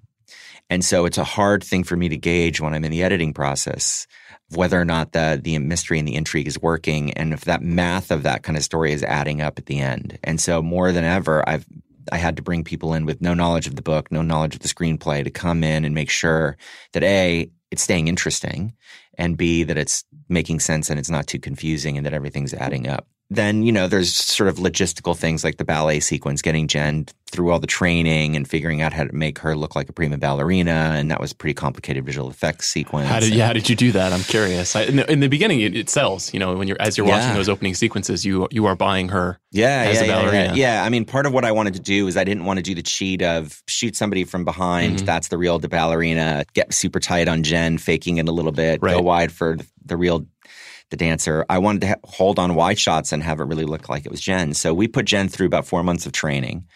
And 0.70 0.84
so 0.84 1.06
it's 1.06 1.18
a 1.18 1.24
hard 1.24 1.64
thing 1.64 1.84
for 1.84 1.96
me 1.98 2.10
to 2.10 2.18
gauge 2.18 2.62
when 2.62 2.74
I'm 2.74 2.86
in 2.86 2.92
the 2.92 3.04
editing 3.04 3.34
process 3.34 4.08
whether 4.56 4.80
or 4.80 4.86
not 4.86 5.14
the 5.14 5.40
the 5.42 5.58
mystery 5.58 6.00
and 6.00 6.08
the 6.08 6.16
intrigue 6.16 6.48
is 6.48 6.62
working 6.62 7.12
and 7.14 7.34
if 7.34 7.46
that 7.46 7.62
math 7.62 8.12
of 8.12 8.24
that 8.24 8.44
kind 8.44 8.58
of 8.58 8.64
story 8.64 8.92
is 8.94 9.04
adding 9.04 9.42
up 9.42 9.58
at 9.58 9.66
the 9.66 9.80
end. 9.80 10.20
And 10.24 10.40
so 10.40 10.62
more 10.62 10.92
than 10.92 11.04
ever 11.04 11.48
I've 11.48 11.66
I 12.12 12.18
had 12.18 12.36
to 12.36 12.44
bring 12.44 12.64
people 12.64 12.94
in 12.94 13.06
with 13.06 13.22
no 13.22 13.34
knowledge 13.34 13.66
of 13.66 13.76
the 13.76 13.82
book, 13.82 14.12
no 14.12 14.22
knowledge 14.22 14.56
of 14.56 14.62
the 14.62 14.68
screenplay 14.68 15.24
to 15.24 15.30
come 15.30 15.64
in 15.64 15.86
and 15.86 15.96
make 15.96 16.10
sure 16.10 16.58
that 16.92 17.04
A, 17.04 17.50
it's 17.72 17.82
staying 17.82 18.10
interesting 18.10 18.74
and 19.18 19.38
B, 19.38 19.64
that 19.64 19.78
it's 19.78 20.04
making 20.30 20.60
sense 20.60 20.90
and 20.90 21.00
it's 21.00 21.10
not 21.10 21.28
too 21.28 21.40
confusing 21.40 21.98
and 21.98 22.06
that 22.06 22.14
everything's 22.14 22.54
adding 22.54 22.88
up. 22.88 23.08
Then, 23.30 23.64
you 23.64 23.72
know, 23.72 23.88
there's 23.88 24.14
sort 24.14 24.48
of 24.48 24.58
logistical 24.58 25.18
things 25.18 25.44
like 25.44 25.58
the 25.58 25.66
ballet 25.66 26.00
sequence, 26.00 26.42
getting 26.42 26.68
Jen 26.68 27.08
through 27.32 27.50
all 27.50 27.60
the 27.60 27.66
training 27.66 28.36
and 28.36 28.48
figuring 28.48 28.84
out 28.84 28.94
how 28.94 29.04
to 29.04 29.12
make 29.12 29.40
her 29.40 29.56
look 29.56 29.76
like 29.76 29.90
a 29.90 29.94
prima 29.94 30.20
ballerina. 30.20 30.94
And 30.96 31.10
that 31.10 31.20
was 31.20 31.32
a 31.32 31.36
pretty 31.36 31.56
complicated 31.56 32.06
visual 32.06 32.30
effects 32.30 32.70
sequence. 32.70 33.08
How 33.08 33.20
did 33.20 33.34
yeah, 33.34 33.48
how 33.48 33.54
did 33.54 33.68
you 33.70 33.76
do 33.76 33.92
that? 33.94 34.14
I'm 34.14 34.22
curious. 34.22 34.76
I, 34.76 34.84
in, 34.84 34.98
the, 34.98 35.12
in 35.12 35.20
the 35.20 35.30
beginning, 35.30 35.62
it, 35.62 35.76
it 35.76 35.90
sells. 35.90 36.32
You 36.32 36.40
know, 36.40 36.56
when 36.56 36.68
you're 36.68 36.78
as 36.80 36.96
you're 36.96 37.08
watching 37.08 37.34
those 37.34 37.50
opening 37.50 37.74
sequences, 37.74 38.24
you 38.24 38.48
you 38.52 38.68
are 38.68 38.76
buying 38.76 39.10
her. 39.10 39.40
Yeah, 39.52 39.86
as 39.88 40.02
yeah, 40.02 40.04
a 40.04 40.08
ballerina. 40.08 40.56
Yeah, 40.56 40.76
yeah. 40.76 40.84
I 40.84 40.90
mean, 40.90 41.06
part 41.06 41.26
of 41.26 41.34
what 41.34 41.44
I 41.44 41.52
wanted 41.52 41.74
to 41.74 41.80
do 41.80 42.08
is 42.08 42.18
I 42.18 42.24
didn't 42.24 42.46
want 42.46 42.58
to 42.58 42.64
do 42.64 42.76
the 42.76 42.84
cheat 42.84 43.24
of 43.24 43.64
shoot 43.68 43.96
somebody 43.96 44.26
from 44.26 44.46
behind. 44.46 45.00
Mhm. 45.00 45.06
That's 45.06 45.30
the 45.30 45.40
real 45.40 45.58
the 45.58 45.70
ballerina. 45.70 46.46
Get 46.54 46.72
super 46.72 47.00
tight 47.00 47.28
on 47.28 47.42
Jen, 47.42 47.80
faking 47.80 48.18
it 48.18 48.28
a 48.28 48.32
little 48.32 48.52
bit. 48.52 48.80
Go 48.80 49.02
wide 49.02 49.32
for 49.32 49.58
the, 49.58 49.66
the 49.86 49.98
real 49.98 50.28
the 50.94 51.06
dancer. 51.06 51.44
I 51.50 51.58
wanted 51.58 51.82
to 51.82 51.88
ha- 51.88 51.96
hold 52.04 52.38
on 52.38 52.54
wide 52.54 52.78
shots 52.78 53.12
and 53.12 53.24
have 53.24 53.40
it 53.40 53.46
really 53.46 53.66
look 53.66 53.90
like 53.90 54.06
it 54.06 54.12
was 54.12 54.22
Jen. 54.22 54.54
So 54.54 54.76
we 54.76 54.88
put 54.88 55.06
Jen 55.06 55.28
through 55.28 55.48
about 55.48 55.66
four 55.66 55.82
months 55.82 56.06
of 56.06 56.12
training. 56.12 56.68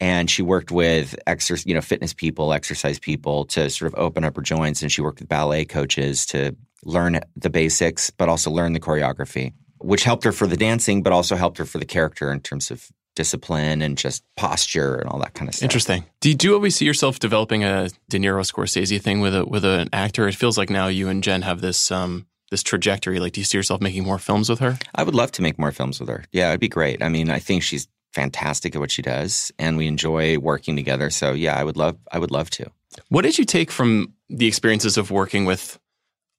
And 0.00 0.28
she 0.28 0.42
worked 0.42 0.72
with 0.72 1.14
exercise, 1.26 1.64
you 1.64 1.74
know, 1.74 1.80
fitness 1.80 2.12
people, 2.12 2.52
exercise 2.52 2.98
people 2.98 3.44
to 3.46 3.70
sort 3.70 3.92
of 3.92 3.98
open 3.98 4.24
up 4.24 4.34
her 4.34 4.42
joints. 4.42 4.82
And 4.82 4.90
she 4.90 5.02
worked 5.02 5.20
with 5.20 5.28
ballet 5.28 5.64
coaches 5.64 6.26
to 6.26 6.56
learn 6.84 7.20
the 7.36 7.50
basics, 7.50 8.10
but 8.10 8.28
also 8.28 8.50
learn 8.50 8.72
the 8.72 8.80
choreography, 8.80 9.54
which 9.78 10.02
helped 10.02 10.24
her 10.24 10.32
for 10.32 10.48
the 10.48 10.56
dancing, 10.56 11.02
but 11.04 11.12
also 11.12 11.36
helped 11.36 11.58
her 11.58 11.64
for 11.64 11.78
the 11.78 11.84
character 11.84 12.32
in 12.32 12.40
terms 12.40 12.72
of 12.72 12.88
discipline 13.14 13.82
and 13.82 13.98
just 13.98 14.24
posture 14.36 14.96
and 14.96 15.10
all 15.10 15.18
that 15.18 15.34
kind 15.34 15.48
of 15.48 15.54
stuff. 15.54 15.64
Interesting. 15.64 16.04
Do 16.20 16.28
you, 16.28 16.34
do 16.34 16.48
you 16.48 16.54
always 16.54 16.76
see 16.76 16.84
yourself 16.84 17.18
developing 17.18 17.64
a 17.64 17.88
De 18.08 18.18
Niro 18.18 18.44
Scorsese 18.44 19.00
thing 19.00 19.20
with 19.20 19.34
a 19.34 19.44
with 19.44 19.64
an 19.64 19.88
actor? 19.92 20.28
It 20.28 20.36
feels 20.36 20.56
like 20.56 20.70
now 20.70 20.86
you 20.88 21.08
and 21.08 21.22
Jen 21.22 21.42
have 21.42 21.60
this 21.60 21.90
um 21.90 22.26
this 22.50 22.62
trajectory. 22.62 23.20
Like, 23.20 23.32
do 23.32 23.40
you 23.40 23.44
see 23.44 23.58
yourself 23.58 23.80
making 23.80 24.04
more 24.04 24.18
films 24.18 24.48
with 24.48 24.58
her? 24.60 24.78
I 24.94 25.02
would 25.02 25.14
love 25.14 25.32
to 25.32 25.42
make 25.42 25.58
more 25.58 25.72
films 25.72 26.00
with 26.00 26.08
her. 26.08 26.24
Yeah, 26.32 26.48
it'd 26.48 26.60
be 26.60 26.68
great. 26.68 27.02
I 27.02 27.08
mean, 27.08 27.30
I 27.30 27.38
think 27.38 27.62
she's 27.62 27.88
fantastic 28.14 28.74
at 28.74 28.80
what 28.80 28.90
she 28.90 29.02
does, 29.02 29.52
and 29.58 29.76
we 29.76 29.86
enjoy 29.86 30.38
working 30.38 30.76
together. 30.76 31.10
So 31.10 31.32
yeah, 31.32 31.56
I 31.58 31.64
would 31.64 31.76
love. 31.76 31.96
I 32.12 32.18
would 32.18 32.30
love 32.30 32.50
to. 32.50 32.70
What 33.10 33.22
did 33.22 33.38
you 33.38 33.44
take 33.44 33.70
from 33.70 34.14
the 34.30 34.46
experiences 34.46 34.96
of 34.96 35.10
working 35.10 35.44
with 35.44 35.78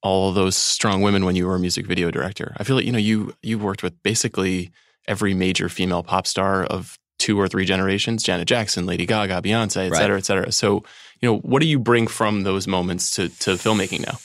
all 0.02 0.30
of 0.30 0.34
those 0.34 0.56
strong 0.56 1.02
women 1.02 1.24
when 1.24 1.36
you 1.36 1.46
were 1.46 1.54
a 1.54 1.60
music 1.60 1.86
video 1.86 2.10
director? 2.10 2.54
I 2.58 2.64
feel 2.64 2.76
like 2.76 2.84
you 2.86 2.92
know 2.92 2.98
you 2.98 3.34
you 3.42 3.58
worked 3.58 3.82
with 3.82 4.02
basically 4.02 4.70
every 5.06 5.32
major 5.32 5.68
female 5.68 6.02
pop 6.02 6.26
star 6.26 6.64
of 6.64 6.98
two 7.18 7.38
or 7.40 7.46
three 7.48 7.64
generations: 7.64 8.22
Janet 8.24 8.48
Jackson, 8.48 8.84
Lady 8.84 9.06
Gaga, 9.06 9.40
Beyonce, 9.42 9.86
et 9.86 9.90
Right. 9.92 9.98
cetera, 9.98 10.18
et 10.18 10.24
cetera. 10.24 10.50
So 10.52 10.82
you 11.20 11.28
know, 11.30 11.38
what 11.38 11.62
do 11.62 11.68
you 11.68 11.78
bring 11.78 12.08
from 12.08 12.42
those 12.42 12.66
moments 12.66 13.10
to 13.12 13.28
to 13.28 13.52
filmmaking 13.52 14.04
now? 14.06 14.18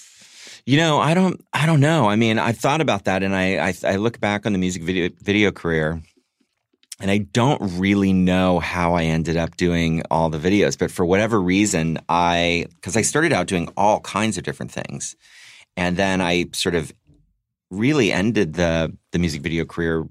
You 0.66 0.78
know, 0.78 1.00
I 1.00 1.14
don't. 1.14 1.40
I 1.54 1.68
don't 1.68 1.80
know. 1.80 2.10
I 2.10 2.16
mean, 2.16 2.40
I've 2.40 2.58
thought 2.58 2.82
about 2.82 3.06
that, 3.06 3.22
and 3.22 3.36
I 3.36 3.68
I, 3.68 3.74
I 3.84 3.96
look 3.98 4.20
back 4.20 4.46
on 4.46 4.54
the 4.54 4.60
music 4.60 4.84
video 4.84 5.10
video 5.22 5.52
career. 5.52 6.02
And 7.02 7.12
I 7.12 7.18
don't 7.18 7.62
really 7.78 8.14
know 8.14 8.60
how 8.60 8.94
I 8.94 9.04
ended 9.04 9.36
up 9.36 9.58
doing 9.58 10.02
all 10.10 10.30
the 10.30 10.38
videos, 10.38 10.80
but 10.80 10.90
for 10.90 11.06
whatever 11.06 11.42
reason, 11.42 12.00
I 12.08 12.68
because 12.76 12.96
I 12.96 13.02
started 13.02 13.34
out 13.34 13.48
doing 13.48 13.68
all 13.76 14.00
kinds 14.00 14.38
of 14.38 14.46
different 14.46 14.72
things, 14.72 15.16
and 15.76 15.98
then 15.98 16.22
I 16.22 16.46
sort 16.54 16.74
of 16.74 16.94
really 17.70 18.14
ended 18.14 18.54
the 18.54 18.96
the 19.12 19.20
music 19.20 19.42
video 19.42 19.66
career 19.66 20.08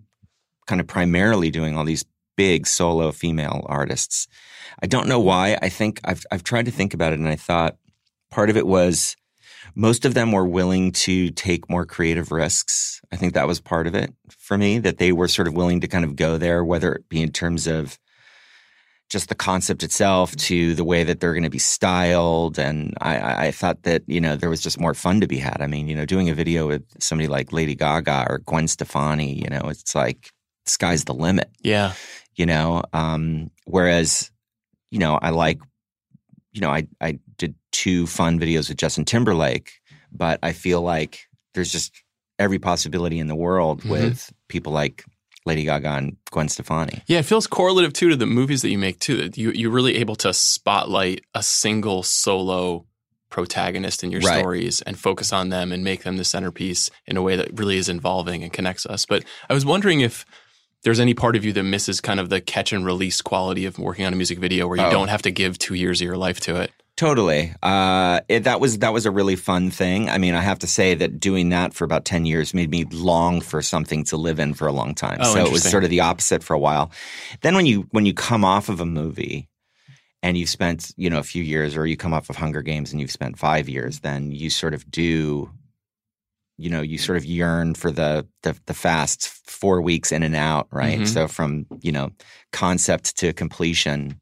kind 0.66 0.80
of 0.80 0.87
primarily 0.87 1.50
doing 1.50 1.76
all 1.76 1.84
these 1.84 2.04
big 2.37 2.66
solo 2.66 3.12
female 3.12 3.64
artists. 3.66 4.28
I 4.82 4.87
don't 4.87 5.08
know 5.08 5.20
why. 5.20 5.58
I 5.62 5.70
think 5.70 6.00
I've 6.04 6.26
I've 6.30 6.44
tried 6.44 6.66
to 6.66 6.70
think 6.70 6.92
about 6.92 7.14
it, 7.14 7.18
and 7.18 7.28
I 7.28 7.37
thought 7.37 7.78
part 8.30 8.50
of 8.50 8.58
it 8.58 8.66
was 8.66 9.16
most 9.75 10.04
of 10.04 10.14
them 10.14 10.33
were 10.33 10.47
willing 10.47 10.93
to 10.93 11.31
take 11.31 11.69
more 11.69 11.85
creative 11.85 12.31
risks. 12.31 13.00
I 13.12 13.16
think 13.16 13.35
that 13.35 13.47
was 13.47 13.61
part 13.61 13.87
of 13.87 13.95
it 13.95 14.12
for 14.38 14.57
me, 14.57 14.78
that 14.78 14.99
they 14.99 15.12
were 15.12 15.28
sort 15.28 15.49
of 15.49 15.54
willing 15.54 15.81
to 15.81 15.88
kind 15.88 16.04
of 16.04 16.16
go 16.16 16.38
there, 16.38 16.64
whether 16.64 16.93
it 16.95 17.09
be 17.09 17.23
in 17.23 17.33
terms 17.33 17.66
of 17.66 17.99
just 19.11 19.28
the 19.28 19.35
concept 19.35 19.83
itself 19.83 20.35
to 20.37 20.75
the 20.75 20.85
way 20.85 21.04
that 21.04 21.21
they're 21.21 21.35
going 21.35 21.43
to 21.43 21.50
be 21.50 21.59
styled. 21.59 22.59
And 22.59 22.95
I, 23.00 23.47
I 23.47 23.50
thought 23.50 23.83
that, 23.83 24.02
you 24.07 24.21
know, 24.21 24.35
there 24.35 24.50
was 24.50 24.62
just 24.62 24.81
more 24.81 24.95
fun 24.95 25.21
to 25.21 25.26
be 25.26 25.37
had. 25.37 25.59
I 25.61 25.66
mean, 25.66 25.88
you 25.88 25.95
know, 25.95 26.07
doing 26.07 26.31
a 26.31 26.35
video 26.35 26.66
with 26.66 26.83
somebody 27.00 27.28
like 27.28 27.52
Lady 27.52 27.75
Gaga 27.75 28.26
or 28.28 28.38
Gwen 28.38 28.66
Stefani, 28.66 29.35
you 29.35 29.49
know, 29.50 29.69
it's 29.69 29.95
like 29.95 30.31
sky's 30.66 31.04
the 31.04 31.14
limit. 31.14 31.50
Yeah. 31.61 31.93
You 32.35 32.47
know, 32.47 32.83
um, 32.93 33.50
whereas, 33.66 34.31
you 34.90 34.99
know, 34.99 35.19
I 35.21 35.31
like, 35.31 35.61
you 36.54 36.61
know, 36.61 36.70
I, 36.70 36.87
I 37.00 37.18
did 37.37 37.54
two 37.73 38.06
fun 38.06 38.40
videos 38.40 38.68
with 38.68 38.78
Justin 38.78 39.04
Timberlake, 39.04 39.73
but 40.12 40.38
I 40.42 40.52
feel 40.52 40.80
like 40.80 41.26
there's 41.52 41.70
just 41.70 42.02
every 42.38 42.58
possibility 42.58 43.18
in 43.18 43.26
the 43.26 43.34
world 43.34 43.80
mm-hmm. 43.80 43.90
with 43.90 44.32
people 44.49 44.73
like 44.73 45.04
Lady 45.44 45.64
Gaga 45.64 45.90
and 45.90 46.16
Gwen 46.30 46.49
Stefani. 46.49 47.02
Yeah, 47.06 47.18
it 47.18 47.25
feels 47.25 47.46
correlative 47.46 47.92
too 47.92 48.08
to 48.08 48.16
the 48.16 48.26
movies 48.26 48.62
that 48.62 48.70
you 48.70 48.78
make 48.78 49.00
too. 49.00 49.16
That 49.16 49.37
you 49.37 49.50
you're 49.50 49.70
really 49.70 49.96
able 49.96 50.16
to 50.16 50.32
spotlight 50.32 51.25
a 51.34 51.42
single 51.42 52.02
solo 52.02 52.87
protagonist 53.28 54.04
in 54.04 54.12
your 54.12 54.20
right. 54.20 54.38
stories 54.38 54.80
and 54.82 54.96
focus 54.96 55.32
on 55.32 55.49
them 55.49 55.73
and 55.73 55.82
make 55.82 56.04
them 56.04 56.16
the 56.16 56.25
centerpiece 56.25 56.88
in 57.04 57.16
a 57.16 57.23
way 57.23 57.34
that 57.34 57.58
really 57.58 57.76
is 57.76 57.88
involving 57.88 58.44
and 58.44 58.52
connects 58.52 58.87
us. 58.87 59.04
But 59.06 59.25
I 59.50 59.54
was 59.54 59.66
wondering 59.66 60.00
if 60.00 60.25
there's 60.85 61.00
any 61.00 61.14
part 61.14 61.35
of 61.35 61.45
you 61.45 61.53
that 61.55 61.64
misses 61.64 62.00
kind 62.00 62.21
of 62.21 62.29
the 62.29 62.41
catch 62.41 62.73
and 62.73 62.87
release 62.87 63.21
quality 63.21 63.64
of 63.67 63.79
working 63.79 64.05
on 64.05 64.12
a 64.12 64.17
music 64.17 64.38
video 64.38 64.69
where 64.69 64.76
you 64.76 64.85
oh. 64.85 64.91
don't 64.91 65.09
have 65.09 65.23
to 65.23 65.31
give 65.31 65.59
two 65.59 65.75
years 65.75 66.00
of 66.00 66.07
your 66.07 66.17
life 66.17 66.41
to 66.41 66.61
it. 66.61 66.71
Totally. 66.97 67.53
Uh, 67.61 68.21
it, 68.29 68.45
that 68.45 68.61
was 68.61 68.79
that 68.79 68.93
was 68.93 69.05
a 69.05 69.11
really 69.11 69.35
fun 69.35 69.71
thing. 69.73 70.09
I 70.09 70.19
mean, 70.19 70.37
I 70.37 70.43
have 70.43 70.61
to 70.61 70.69
say 70.69 70.95
that 70.95 71.19
doing 71.19 71.49
that 71.49 71.75
for 71.75 71.85
about 71.85 72.05
ten 72.05 72.25
years 72.25 72.55
made 72.55 72.71
me 72.71 72.85
long 72.85 73.41
for 73.41 73.62
something 73.62 74.05
to 74.05 74.17
live 74.17 74.38
in 74.38 74.55
for 74.55 74.69
a 74.69 74.73
long 74.73 74.95
time. 74.95 75.19
Oh, 75.21 75.35
so 75.35 75.45
it 75.45 75.50
was 75.50 75.64
sort 75.64 75.83
of 75.83 75.91
the 75.91 76.00
opposite 76.00 76.45
for 76.45 76.55
a 76.55 76.59
while. 76.59 76.93
Then 77.41 77.57
when 77.57 77.67
you 77.67 77.88
when 77.91 78.07
you 78.07 78.14
come 78.14 78.45
off 78.45 78.69
of 78.69 78.81
a 78.81 78.87
movie 78.87 79.49
and 80.23 80.38
you've 80.38 80.49
spent 80.49 80.93
you 80.97 81.11
know 81.11 81.19
a 81.19 81.25
few 81.25 81.43
years, 81.43 81.76
or 81.76 81.85
you 81.85 81.97
come 81.97 82.14
off 82.14 82.31
of 82.31 82.37
Hunger 82.37 82.62
Games 82.62 82.93
and 82.93 83.00
you've 83.00 83.11
spent 83.11 83.41
five 83.41 83.69
years, 83.69 84.00
then 84.00 84.31
you 84.31 84.49
sort 84.49 84.75
of 84.75 84.88
do. 84.88 85.50
You 86.56 86.70
know, 86.70 86.82
you 86.82 86.99
sort 86.99 87.18
of 87.18 87.25
yearn 87.25 87.75
for 87.75 87.90
the 87.90 88.26
the, 88.42 88.56
the 88.66 88.75
fast 88.75 89.28
four 89.28 89.80
weeks 89.80 90.12
in 90.12 90.23
and 90.23 90.37
out, 90.37 90.68
right? 90.70 90.99
Mm-hmm. 90.99 91.06
So 91.06 91.28
from 91.28 91.66
you 91.80 91.92
know 91.92 92.11
concept 92.52 93.16
to 93.18 93.32
completion 93.32 94.20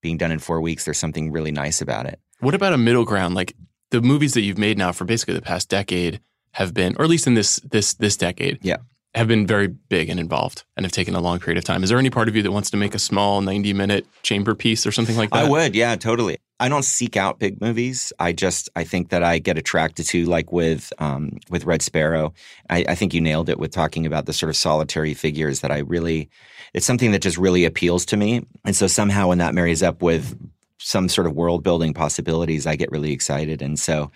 being 0.00 0.16
done 0.16 0.30
in 0.30 0.38
four 0.38 0.60
weeks, 0.60 0.84
there's 0.84 0.98
something 0.98 1.32
really 1.32 1.50
nice 1.50 1.80
about 1.80 2.06
it. 2.06 2.20
What 2.40 2.54
about 2.54 2.72
a 2.72 2.78
middle 2.78 3.04
ground? 3.04 3.34
Like 3.34 3.54
the 3.90 4.00
movies 4.00 4.34
that 4.34 4.42
you've 4.42 4.58
made 4.58 4.78
now 4.78 4.92
for 4.92 5.04
basically 5.04 5.34
the 5.34 5.42
past 5.42 5.68
decade 5.68 6.20
have 6.52 6.74
been, 6.74 6.94
or 6.96 7.04
at 7.04 7.10
least 7.10 7.26
in 7.26 7.34
this 7.34 7.56
this 7.64 7.94
this 7.94 8.16
decade, 8.16 8.58
yeah, 8.62 8.76
have 9.14 9.28
been 9.28 9.46
very 9.46 9.66
big 9.66 10.08
and 10.08 10.20
involved 10.20 10.64
and 10.76 10.84
have 10.84 10.92
taken 10.92 11.14
a 11.14 11.20
long 11.20 11.38
period 11.38 11.58
of 11.58 11.64
time. 11.64 11.82
Is 11.82 11.90
there 11.90 11.98
any 11.98 12.10
part 12.10 12.28
of 12.28 12.36
you 12.36 12.42
that 12.42 12.52
wants 12.52 12.70
to 12.70 12.76
make 12.76 12.94
a 12.94 12.98
small 12.98 13.40
90 13.40 13.72
minute 13.72 14.06
chamber 14.22 14.54
piece 14.54 14.86
or 14.86 14.92
something 14.92 15.16
like 15.16 15.30
that? 15.30 15.44
I 15.44 15.48
would, 15.48 15.74
yeah, 15.74 15.96
totally. 15.96 16.38
I 16.60 16.68
don't 16.68 16.84
seek 16.84 17.16
out 17.16 17.38
big 17.38 17.60
movies. 17.60 18.12
I 18.18 18.32
just 18.32 18.68
I 18.74 18.82
think 18.82 19.10
that 19.10 19.22
I 19.22 19.38
get 19.38 19.56
attracted 19.56 20.06
to 20.06 20.24
like 20.26 20.50
with 20.50 20.92
um, 20.98 21.38
with 21.50 21.64
Red 21.64 21.82
Sparrow. 21.82 22.34
I, 22.68 22.84
I 22.88 22.94
think 22.94 23.14
you 23.14 23.20
nailed 23.20 23.48
it 23.48 23.58
with 23.58 23.70
talking 23.70 24.06
about 24.06 24.26
the 24.26 24.32
sort 24.32 24.50
of 24.50 24.56
solitary 24.56 25.14
figures 25.14 25.60
that 25.60 25.70
I 25.70 25.78
really 25.78 26.28
it's 26.74 26.86
something 26.86 27.12
that 27.12 27.22
just 27.22 27.38
really 27.38 27.64
appeals 27.64 28.04
to 28.06 28.16
me. 28.16 28.44
And 28.64 28.74
so 28.74 28.86
somehow 28.86 29.28
when 29.28 29.38
that 29.38 29.54
marries 29.54 29.82
up 29.82 30.02
with 30.02 30.36
some 30.78 31.08
sort 31.08 31.26
of 31.26 31.34
world 31.34 31.62
building 31.62 31.94
possibilities, 31.94 32.66
I 32.66 32.76
get 32.76 32.90
really 32.90 33.12
excited. 33.12 33.62
And 33.62 33.78
so 33.78 34.10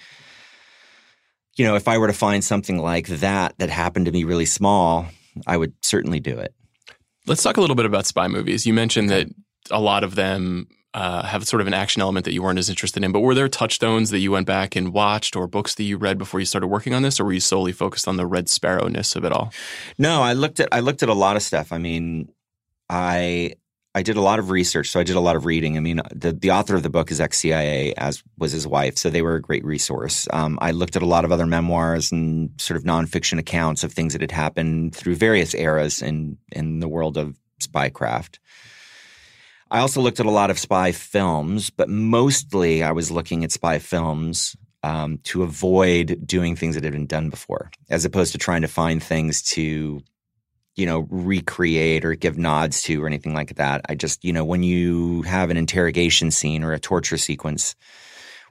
you 1.56 1.66
know, 1.66 1.76
if 1.76 1.86
I 1.86 1.98
were 1.98 2.06
to 2.06 2.12
find 2.12 2.42
something 2.42 2.78
like 2.78 3.06
that 3.08 3.54
that 3.58 3.68
happened 3.70 4.06
to 4.06 4.12
be 4.12 4.24
really 4.24 4.46
small, 4.46 5.06
I 5.46 5.56
would 5.56 5.74
certainly 5.82 6.18
do 6.18 6.38
it. 6.38 6.54
Let's 7.26 7.42
talk 7.42 7.56
a 7.56 7.60
little 7.60 7.76
bit 7.76 7.86
about 7.86 8.06
spy 8.06 8.26
movies. 8.26 8.66
You 8.66 8.72
mentioned 8.72 9.10
that 9.10 9.28
a 9.70 9.80
lot 9.80 10.02
of 10.02 10.16
them 10.16 10.66
uh, 10.94 11.22
have 11.22 11.46
sort 11.46 11.60
of 11.60 11.66
an 11.66 11.74
action 11.74 12.02
element 12.02 12.24
that 12.24 12.32
you 12.32 12.42
weren't 12.42 12.58
as 12.58 12.68
interested 12.68 13.02
in. 13.02 13.12
But 13.12 13.20
were 13.20 13.34
there 13.34 13.48
touchstones 13.48 14.10
that 14.10 14.18
you 14.18 14.30
went 14.30 14.46
back 14.46 14.76
and 14.76 14.92
watched, 14.92 15.36
or 15.36 15.46
books 15.46 15.74
that 15.76 15.84
you 15.84 15.96
read 15.96 16.18
before 16.18 16.40
you 16.40 16.46
started 16.46 16.66
working 16.66 16.94
on 16.94 17.02
this, 17.02 17.18
or 17.18 17.24
were 17.24 17.32
you 17.32 17.40
solely 17.40 17.72
focused 17.72 18.06
on 18.06 18.16
the 18.16 18.26
Red 18.26 18.48
Sparrow 18.48 18.88
ness 18.88 19.16
of 19.16 19.24
it 19.24 19.32
all? 19.32 19.52
No, 19.98 20.22
I 20.22 20.34
looked 20.34 20.60
at 20.60 20.68
I 20.72 20.80
looked 20.80 21.02
at 21.02 21.08
a 21.08 21.14
lot 21.14 21.36
of 21.36 21.42
stuff. 21.42 21.72
I 21.72 21.78
mean, 21.78 22.30
I 22.88 23.54
I 23.94 24.02
did 24.02 24.16
a 24.16 24.22
lot 24.22 24.38
of 24.38 24.50
research, 24.50 24.88
so 24.90 25.00
I 25.00 25.04
did 25.04 25.16
a 25.16 25.20
lot 25.20 25.36
of 25.36 25.44
reading. 25.44 25.76
I 25.76 25.80
mean, 25.80 26.00
the 26.14 26.32
the 26.32 26.50
author 26.50 26.74
of 26.74 26.82
the 26.82 26.90
book 26.90 27.10
is 27.10 27.20
ex 27.20 27.38
CIA, 27.38 27.94
as 27.94 28.22
was 28.38 28.52
his 28.52 28.66
wife, 28.66 28.96
so 28.96 29.10
they 29.10 29.22
were 29.22 29.34
a 29.34 29.42
great 29.42 29.64
resource. 29.64 30.26
Um, 30.32 30.58
I 30.62 30.70
looked 30.70 30.96
at 30.96 31.02
a 31.02 31.06
lot 31.06 31.24
of 31.24 31.32
other 31.32 31.46
memoirs 31.46 32.10
and 32.10 32.50
sort 32.58 32.78
of 32.78 32.84
nonfiction 32.84 33.38
accounts 33.38 33.84
of 33.84 33.92
things 33.92 34.12
that 34.14 34.22
had 34.22 34.30
happened 34.30 34.94
through 34.94 35.16
various 35.16 35.54
eras 35.54 36.00
in 36.00 36.38
in 36.52 36.80
the 36.80 36.88
world 36.88 37.18
of 37.18 37.38
spycraft. 37.62 38.38
I 39.72 39.78
also 39.78 40.02
looked 40.02 40.20
at 40.20 40.26
a 40.26 40.30
lot 40.30 40.50
of 40.50 40.58
spy 40.58 40.92
films, 40.92 41.70
but 41.70 41.88
mostly 41.88 42.82
I 42.82 42.92
was 42.92 43.10
looking 43.10 43.42
at 43.42 43.52
spy 43.52 43.78
films 43.78 44.54
um, 44.82 45.16
to 45.24 45.42
avoid 45.42 46.26
doing 46.26 46.56
things 46.56 46.74
that 46.74 46.84
had 46.84 46.92
been 46.92 47.06
done 47.06 47.30
before, 47.30 47.70
as 47.88 48.04
opposed 48.04 48.32
to 48.32 48.38
trying 48.38 48.60
to 48.62 48.68
find 48.68 49.02
things 49.02 49.40
to, 49.54 50.02
you 50.76 50.86
know, 50.86 51.06
recreate 51.08 52.04
or 52.04 52.14
give 52.14 52.36
nods 52.36 52.82
to 52.82 53.02
or 53.02 53.06
anything 53.06 53.32
like 53.32 53.54
that. 53.54 53.80
I 53.88 53.94
just, 53.94 54.22
you 54.22 54.34
know, 54.34 54.44
when 54.44 54.62
you 54.62 55.22
have 55.22 55.48
an 55.48 55.56
interrogation 55.56 56.30
scene 56.30 56.64
or 56.64 56.74
a 56.74 56.78
torture 56.78 57.16
sequence, 57.16 57.74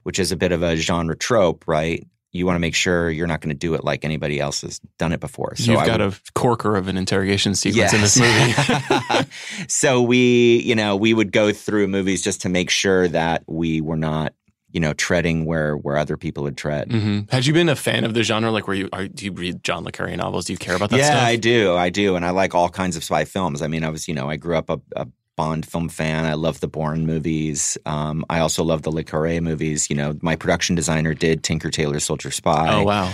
which 0.02 0.18
is 0.18 0.32
a 0.32 0.36
bit 0.36 0.50
of 0.50 0.64
a 0.64 0.74
genre 0.74 1.16
trope, 1.16 1.68
right? 1.68 2.04
You 2.32 2.46
want 2.46 2.56
to 2.56 2.60
make 2.60 2.74
sure 2.74 3.10
you're 3.10 3.26
not 3.26 3.42
going 3.42 3.54
to 3.54 3.58
do 3.58 3.74
it 3.74 3.84
like 3.84 4.04
anybody 4.04 4.40
else 4.40 4.62
has 4.62 4.80
done 4.98 5.12
it 5.12 5.20
before. 5.20 5.54
So 5.54 5.72
You've 5.72 5.80
I 5.80 5.86
got 5.86 6.00
would, 6.00 6.14
a 6.14 6.32
corker 6.34 6.76
of 6.76 6.88
an 6.88 6.96
interrogation 6.96 7.54
sequence 7.54 7.92
yes. 7.92 7.94
in 7.94 8.00
this 8.00 8.18
movie. 8.18 9.30
so 9.68 10.00
we, 10.00 10.62
you 10.62 10.74
know, 10.74 10.96
we 10.96 11.12
would 11.12 11.30
go 11.30 11.52
through 11.52 11.88
movies 11.88 12.22
just 12.22 12.40
to 12.42 12.48
make 12.48 12.70
sure 12.70 13.06
that 13.08 13.44
we 13.46 13.82
were 13.82 13.98
not, 13.98 14.32
you 14.70 14.80
know, 14.80 14.94
treading 14.94 15.44
where 15.44 15.76
where 15.76 15.98
other 15.98 16.16
people 16.16 16.46
had 16.46 16.56
tread. 16.56 16.88
Mm-hmm. 16.88 17.30
Had 17.30 17.44
you 17.44 17.52
been 17.52 17.68
a 17.68 17.76
fan 17.76 18.04
of 18.04 18.14
the 18.14 18.22
genre? 18.22 18.50
Like, 18.50 18.66
where 18.66 18.76
you 18.76 18.88
are, 18.94 19.06
do 19.06 19.26
you 19.26 19.32
read 19.32 19.62
John 19.62 19.84
le 19.84 19.92
Carre 19.92 20.16
novels? 20.16 20.46
Do 20.46 20.54
you 20.54 20.58
care 20.58 20.74
about 20.74 20.88
that? 20.88 20.98
Yeah, 20.98 21.10
stuff? 21.10 21.24
I 21.24 21.36
do. 21.36 21.76
I 21.76 21.90
do, 21.90 22.16
and 22.16 22.24
I 22.24 22.30
like 22.30 22.54
all 22.54 22.70
kinds 22.70 22.96
of 22.96 23.04
spy 23.04 23.26
films. 23.26 23.60
I 23.60 23.66
mean, 23.66 23.84
I 23.84 23.90
was, 23.90 24.08
you 24.08 24.14
know, 24.14 24.30
I 24.30 24.36
grew 24.36 24.56
up 24.56 24.70
a, 24.70 24.80
a 24.96 25.06
Bond 25.36 25.66
film 25.66 25.88
fan. 25.88 26.24
I 26.24 26.34
love 26.34 26.60
the 26.60 26.68
Bourne 26.68 27.06
movies. 27.06 27.78
Um, 27.86 28.24
I 28.28 28.40
also 28.40 28.62
love 28.62 28.82
the 28.82 28.90
Le 28.90 29.04
Carre 29.04 29.40
movies. 29.40 29.88
You 29.88 29.96
know, 29.96 30.18
my 30.22 30.36
production 30.36 30.74
designer 30.74 31.14
did 31.14 31.42
Tinker 31.42 31.70
Tailor 31.70 32.00
Soldier 32.00 32.30
Spy. 32.30 32.74
Oh 32.74 32.84
wow. 32.84 33.12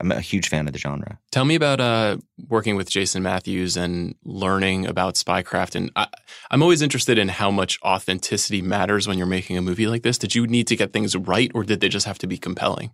I'm 0.00 0.12
a 0.12 0.20
huge 0.20 0.48
fan 0.48 0.66
of 0.68 0.72
the 0.72 0.78
genre. 0.78 1.18
Tell 1.32 1.44
me 1.44 1.56
about 1.56 1.80
uh, 1.80 2.18
working 2.48 2.76
with 2.76 2.88
Jason 2.88 3.22
Matthews 3.22 3.76
and 3.76 4.14
learning 4.24 4.86
about 4.86 5.14
spycraft. 5.14 5.74
And 5.74 5.90
I, 5.96 6.06
am 6.52 6.62
always 6.62 6.82
interested 6.82 7.18
in 7.18 7.28
how 7.28 7.50
much 7.50 7.80
authenticity 7.82 8.62
matters 8.62 9.08
when 9.08 9.18
you're 9.18 9.26
making 9.26 9.58
a 9.58 9.62
movie 9.62 9.88
like 9.88 10.02
this. 10.04 10.16
Did 10.16 10.36
you 10.36 10.46
need 10.46 10.68
to 10.68 10.76
get 10.76 10.92
things 10.92 11.16
right, 11.16 11.50
or 11.52 11.64
did 11.64 11.80
they 11.80 11.88
just 11.88 12.06
have 12.06 12.18
to 12.18 12.28
be 12.28 12.38
compelling? 12.38 12.92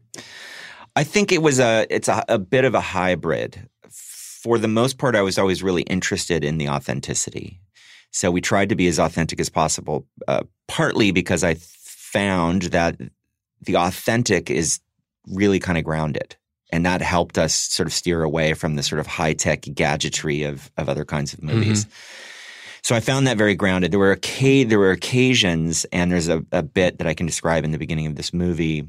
I 0.97 1.05
think 1.05 1.31
it 1.31 1.43
was 1.43 1.59
a 1.61 1.87
it's 1.91 2.09
a, 2.09 2.25
a 2.29 2.39
bit 2.39 2.65
of 2.65 2.75
a 2.75 2.81
hybrid. 2.81 3.69
For 3.91 4.59
the 4.59 4.69
most 4.69 4.99
part, 4.99 5.17
I 5.17 5.23
was 5.23 5.39
always 5.39 5.63
really 5.63 5.83
interested 5.83 6.45
in 6.45 6.59
the 6.59 6.69
authenticity. 6.69 7.61
So 8.15 8.31
we 8.31 8.41
tried 8.41 8.69
to 8.69 8.77
be 8.77 8.87
as 8.87 9.01
authentic 9.01 9.41
as 9.41 9.49
possible, 9.49 10.07
uh, 10.29 10.45
partly 10.69 11.11
because 11.11 11.43
I 11.43 11.55
found 11.55 12.63
that 12.63 12.97
the 13.61 13.77
authentic 13.77 14.51
is 14.51 14.79
really 15.27 15.59
kind 15.59 15.77
of 15.77 15.83
grounded. 15.83 16.37
And 16.71 16.87
that 16.87 17.03
helped 17.03 17.39
us 17.39 17.55
sort 17.55 17.89
of 17.89 17.93
steer 17.93 18.23
away 18.23 18.55
from 18.55 18.77
the 18.77 18.85
sort 18.85 19.01
of 19.01 19.09
high 19.09 19.33
tech 19.33 19.63
gadgetry 19.63 20.45
of, 20.45 20.71
of 20.77 20.89
other 20.89 21.05
kinds 21.05 21.33
of 21.35 21.43
movies. 21.43 21.87
Mm-hmm. 21.87 21.93
So 22.83 22.95
I 22.95 23.01
found 23.01 23.27
that 23.27 23.37
very 23.37 23.57
grounded. 23.57 23.91
There 23.91 23.99
were 23.99 24.17
there 24.17 24.79
were 24.79 24.93
occasions, 24.93 25.85
and 25.87 26.13
there's 26.13 26.29
a, 26.29 26.45
a 26.53 26.63
bit 26.63 26.99
that 26.99 27.09
I 27.09 27.15
can 27.15 27.27
describe 27.27 27.65
in 27.65 27.73
the 27.73 27.79
beginning 27.79 28.07
of 28.07 28.15
this 28.15 28.33
movie 28.33 28.87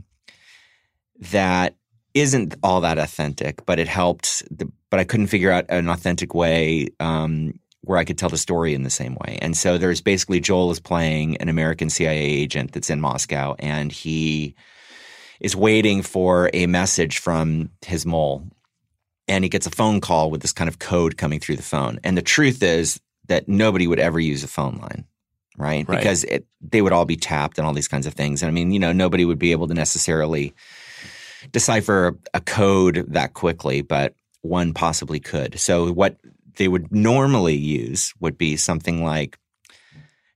that 1.32 1.76
isn't 2.14 2.56
all 2.62 2.82
that 2.82 3.00
authentic, 3.00 3.66
but 3.66 3.80
it 3.80 3.88
helped. 3.88 4.44
The, 4.56 4.72
but 4.92 5.00
I 5.00 5.04
couldn't 5.04 5.28
figure 5.28 5.52
out 5.52 5.66
an 5.70 5.90
authentic 5.90 6.36
way 6.36 6.90
um, 7.00 7.60
where 7.86 7.98
I 7.98 8.04
could 8.04 8.18
tell 8.18 8.30
the 8.30 8.38
story 8.38 8.74
in 8.74 8.84
the 8.84 8.90
same 8.90 9.16
way. 9.16 9.38
And 9.42 9.56
so 9.56 9.78
there's 9.78 10.02
basically 10.02 10.40
Joel 10.40 10.72
is 10.72 10.80
playing 10.80 11.38
an 11.38 11.50
American 11.50 11.90
CIA 11.90 12.20
agent 12.20 12.74
that's 12.74 12.90
in 12.90 13.00
Moscow 13.00 13.56
and 13.60 13.92
he 13.92 14.56
is 15.40 15.56
waiting 15.56 16.02
for 16.02 16.50
a 16.54 16.66
message 16.68 17.20
from 17.20 17.70
his 17.86 18.06
mole. 18.06 18.44
And 19.28 19.44
he 19.44 19.50
gets 19.50 19.66
a 19.66 19.72
phone 19.72 20.02
call 20.02 20.30
with 20.30 20.42
this 20.42 20.54
kind 20.54 20.68
of 20.68 20.80
code 20.80 21.18
coming 21.18 21.40
through 21.40 21.56
the 21.56 21.64
phone. 21.64 22.00
And 22.04 22.18
the 22.18 22.22
truth 22.22 22.62
is 22.62 23.00
that 23.28 23.48
nobody 23.48 23.88
would 23.88 24.00
ever 24.00 24.20
use 24.20 24.44
a 24.44 24.48
phone 24.48 24.78
line, 24.78 25.06
right? 25.58 25.88
right. 25.88 25.98
Because 25.98 26.24
it, 26.26 26.46
they 26.62 26.82
would 26.82 26.94
all 26.94 27.06
be 27.06 27.16
tapped 27.16 27.58
and 27.58 27.66
all 27.66 27.74
these 27.74 27.88
kinds 27.88 28.06
of 28.06 28.14
things. 28.14 28.44
And 28.44 28.50
I 28.50 28.54
mean, 28.54 28.72
you 28.72 28.80
know, 28.80 28.92
nobody 28.92 29.26
would 29.26 29.40
be 29.40 29.52
able 29.52 29.68
to 29.68 29.74
necessarily 29.74 30.54
decipher 31.52 32.18
a 32.34 32.42
code 32.42 33.06
that 33.10 33.34
quickly, 33.34 33.82
but 33.82 34.14
one 34.42 34.74
possibly 34.74 35.20
could. 35.20 35.60
So 35.60 35.92
what 35.92 36.18
they 36.56 36.68
would 36.68 36.92
normally 36.92 37.56
use 37.56 38.14
would 38.20 38.38
be 38.38 38.58
something 38.58 39.04
like 39.04 39.38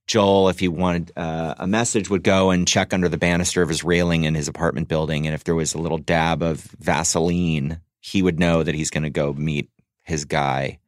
Joel, 0.09 0.49
if 0.49 0.59
he 0.59 0.67
wanted 0.67 1.11
uh, 1.15 1.53
a 1.59 1.67
message, 1.67 2.09
would 2.09 2.23
go 2.23 2.49
and 2.49 2.67
check 2.67 2.95
under 2.95 3.07
the 3.07 3.17
banister 3.17 3.61
of 3.61 3.69
his 3.69 3.83
railing 3.83 4.23
in 4.23 4.33
his 4.33 4.47
apartment 4.47 4.87
building, 4.87 5.27
and 5.27 5.35
if 5.35 5.43
there 5.43 5.53
was 5.53 5.75
a 5.75 5.77
little 5.77 5.99
dab 5.99 6.41
of 6.41 6.61
Vaseline, 6.79 7.79
he 7.99 8.23
would 8.23 8.39
know 8.39 8.63
that 8.63 8.73
he's 8.73 8.89
going 8.89 9.03
to 9.03 9.11
go 9.11 9.33
meet 9.33 9.69
his 10.01 10.25
guy, 10.25 10.79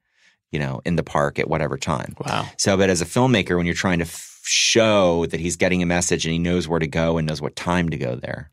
you 0.51 0.57
know, 0.57 0.81
in 0.85 0.95
the 0.95 1.03
park 1.03 1.37
at 1.37 1.47
whatever 1.47 1.77
time. 1.77 2.15
Wow. 2.25 2.47
So, 2.57 2.75
but 2.77 2.89
as 2.89 3.01
a 3.01 3.05
filmmaker, 3.05 3.55
when 3.55 3.67
you're 3.67 3.75
trying 3.75 3.99
to 3.99 4.05
f- 4.05 4.41
show 4.43 5.27
that 5.27 5.39
he's 5.39 5.55
getting 5.55 5.83
a 5.83 5.85
message 5.85 6.25
and 6.25 6.33
he 6.33 6.39
knows 6.39 6.67
where 6.67 6.79
to 6.79 6.87
go 6.87 7.19
and 7.19 7.27
knows 7.27 7.43
what 7.43 7.55
time 7.55 7.89
to 7.89 7.97
go 7.97 8.15
there, 8.15 8.49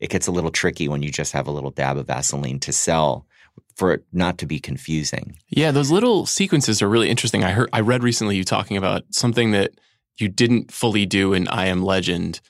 it 0.00 0.10
gets 0.10 0.26
a 0.26 0.32
little 0.32 0.50
tricky 0.50 0.88
when 0.88 1.00
you 1.00 1.12
just 1.12 1.32
have 1.32 1.46
a 1.46 1.52
little 1.52 1.70
dab 1.70 1.96
of 1.96 2.08
Vaseline 2.08 2.58
to 2.58 2.72
sell 2.72 3.27
for 3.76 3.92
it 3.92 4.04
not 4.12 4.38
to 4.38 4.46
be 4.46 4.58
confusing. 4.60 5.36
Yeah, 5.48 5.70
those 5.70 5.90
little 5.90 6.26
sequences 6.26 6.80
are 6.82 6.88
really 6.88 7.08
interesting. 7.10 7.44
I 7.44 7.50
heard 7.50 7.68
I 7.72 7.80
read 7.80 8.02
recently 8.02 8.36
you 8.36 8.44
talking 8.44 8.76
about 8.76 9.02
something 9.10 9.50
that 9.52 9.72
you 10.18 10.28
didn't 10.28 10.72
fully 10.72 11.06
do 11.06 11.32
in 11.32 11.46
I 11.48 11.66
Am 11.66 11.82
Legend. 11.82 12.40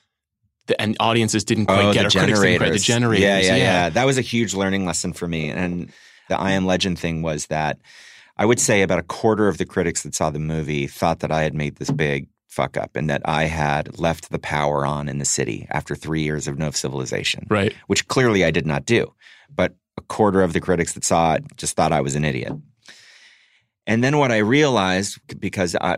the- 0.67 0.81
And 0.81 0.97
audiences 1.01 1.45
didn't 1.45 1.67
quite 1.67 1.85
oh, 1.85 1.93
get 1.93 2.01
the 2.03 2.07
or 2.09 2.11
critics 2.21 2.41
didn't 2.41 2.59
quite- 2.59 2.73
the 2.73 2.79
generators. 2.79 3.23
Yeah, 3.23 3.39
yeah, 3.41 3.57
yeah, 3.57 3.89
That 3.91 4.05
was 4.07 4.19
a 4.19 4.23
huge 4.23 4.53
learning 4.55 4.85
lesson 4.87 5.13
for 5.15 5.27
me. 5.29 5.49
And 5.51 5.91
the 6.29 6.39
I 6.39 6.53
Am 6.53 6.67
Legend 6.67 6.99
thing 6.99 7.23
was 7.23 7.47
that 7.47 7.79
I 8.37 8.45
would 8.45 8.61
say 8.61 8.83
about 8.83 8.99
a 8.99 9.03
quarter 9.03 9.49
of 9.49 9.59
the 9.59 9.65
critics 9.65 10.03
that 10.03 10.15
saw 10.15 10.31
the 10.31 10.39
movie 10.39 10.87
thought 10.87 11.21
that 11.21 11.33
I 11.33 11.43
had 11.43 11.55
made 11.55 11.77
this 11.77 11.91
big 11.91 12.29
fuck 12.49 12.77
up 12.77 12.97
and 12.97 13.09
that 13.11 13.23
I 13.25 13.45
had 13.45 13.99
left 13.99 14.31
the 14.31 14.39
power 14.39 14.85
on 14.87 15.09
in 15.09 15.19
the 15.19 15.25
city 15.25 15.67
after 15.71 15.95
three 15.95 16.23
years 16.23 16.47
of 16.49 16.59
no 16.59 16.71
civilization, 16.71 17.47
Right. 17.51 17.75
which 17.89 18.07
clearly 18.09 18.45
I 18.45 18.51
did 18.51 18.67
not 18.67 18.85
do. 18.87 19.13
But 19.55 19.75
a 19.99 20.01
quarter 20.03 20.41
of 20.43 20.53
the 20.53 20.61
critics 20.61 20.95
that 20.95 21.05
saw 21.05 21.35
it 21.35 21.45
just 21.57 21.77
thought 21.77 21.93
I 21.93 22.01
was 22.01 22.15
an 22.15 22.25
idiot. 22.25 22.53
And 23.87 24.03
then 24.03 24.19
what 24.19 24.33
I 24.33 24.39
realized, 24.39 25.19
because 25.41 25.75
I, 25.75 25.97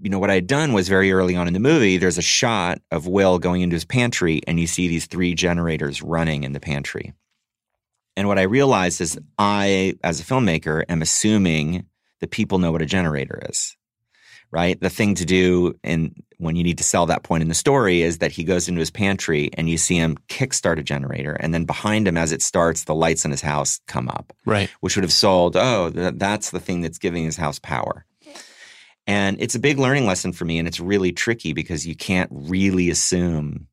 you 0.00 0.10
know, 0.10 0.18
what 0.18 0.30
I 0.30 0.34
had 0.34 0.46
done 0.46 0.72
was 0.72 0.88
very 0.88 1.12
early 1.12 1.36
on 1.36 1.46
in 1.46 1.52
the 1.52 1.60
movie, 1.60 1.96
there's 1.98 2.18
a 2.18 2.22
shot 2.22 2.80
of 2.90 3.06
Will 3.06 3.38
going 3.38 3.62
into 3.62 3.74
his 3.74 3.84
pantry 3.84 4.40
and 4.46 4.58
you 4.58 4.66
see 4.66 4.88
these 4.88 5.06
three 5.06 5.34
generators 5.34 6.02
running 6.02 6.44
in 6.44 6.52
the 6.52 6.60
pantry. 6.60 7.12
And 8.16 8.28
what 8.28 8.38
I 8.38 8.42
realized 8.42 9.00
is 9.00 9.18
I, 9.38 9.94
as 10.04 10.20
a 10.20 10.24
filmmaker, 10.24 10.84
am 10.88 11.02
assuming 11.02 11.86
that 12.20 12.30
people 12.30 12.58
know 12.58 12.72
what 12.72 12.82
a 12.82 12.86
generator 12.86 13.42
is. 13.50 13.76
Right? 14.54 14.80
The 14.80 14.88
thing 14.88 15.16
to 15.16 15.24
do 15.24 15.74
in 15.82 16.14
when 16.38 16.54
you 16.54 16.62
need 16.62 16.78
to 16.78 16.84
sell 16.84 17.06
that 17.06 17.24
point 17.24 17.42
in 17.42 17.48
the 17.48 17.54
story 17.54 18.02
is 18.02 18.18
that 18.18 18.30
he 18.30 18.44
goes 18.44 18.68
into 18.68 18.78
his 18.78 18.90
pantry 18.90 19.50
and 19.54 19.68
you 19.68 19.76
see 19.76 19.96
him 19.96 20.16
kickstart 20.28 20.78
a 20.78 20.82
generator, 20.82 21.32
and 21.40 21.52
then 21.52 21.64
behind 21.64 22.06
him 22.06 22.16
as 22.16 22.30
it 22.30 22.40
starts, 22.40 22.84
the 22.84 22.94
lights 22.94 23.24
in 23.24 23.30
his 23.32 23.40
house 23.40 23.80
come 23.88 24.08
up 24.08 24.32
Right. 24.46 24.70
which 24.80 24.94
would 24.96 25.02
have 25.02 25.12
sold, 25.12 25.56
oh, 25.56 25.90
th- 25.90 26.14
that's 26.16 26.50
the 26.50 26.60
thing 26.60 26.82
that's 26.82 26.98
giving 26.98 27.24
his 27.24 27.36
house 27.36 27.58
power. 27.58 28.06
And 29.06 29.36
it's 29.40 29.54
a 29.54 29.58
big 29.58 29.78
learning 29.78 30.06
lesson 30.06 30.32
for 30.32 30.44
me. 30.44 30.58
And 30.58 30.66
it's 30.68 30.80
really 30.80 31.12
tricky 31.12 31.52
because 31.52 31.86
you 31.86 31.94
can't 31.96 32.30
really 32.32 32.90
assume 32.90 33.66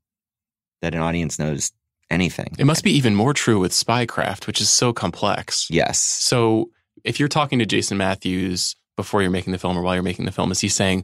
that 0.81 0.93
an 0.95 1.01
audience 1.01 1.37
knows 1.39 1.71
anything. 2.09 2.53
It 2.59 2.65
must 2.65 2.83
be 2.83 2.91
even 2.91 3.15
more 3.15 3.33
true 3.33 3.59
with 3.59 3.71
spycraft, 3.71 4.47
which 4.47 4.59
is 4.59 4.69
so 4.69 4.91
complex. 4.93 5.67
Yes. 5.69 5.99
So 5.99 6.69
if 7.03 7.19
you're 7.19 7.29
talking 7.29 7.59
to 7.59 7.65
Jason 7.65 7.97
Matthews 7.97 8.75
before 9.01 9.21
you're 9.21 9.31
making 9.31 9.51
the 9.51 9.59
film 9.59 9.77
or 9.77 9.81
while 9.81 9.95
you're 9.95 10.03
making 10.03 10.25
the 10.25 10.31
film, 10.31 10.51
is 10.51 10.59
he 10.59 10.69
saying, 10.69 11.03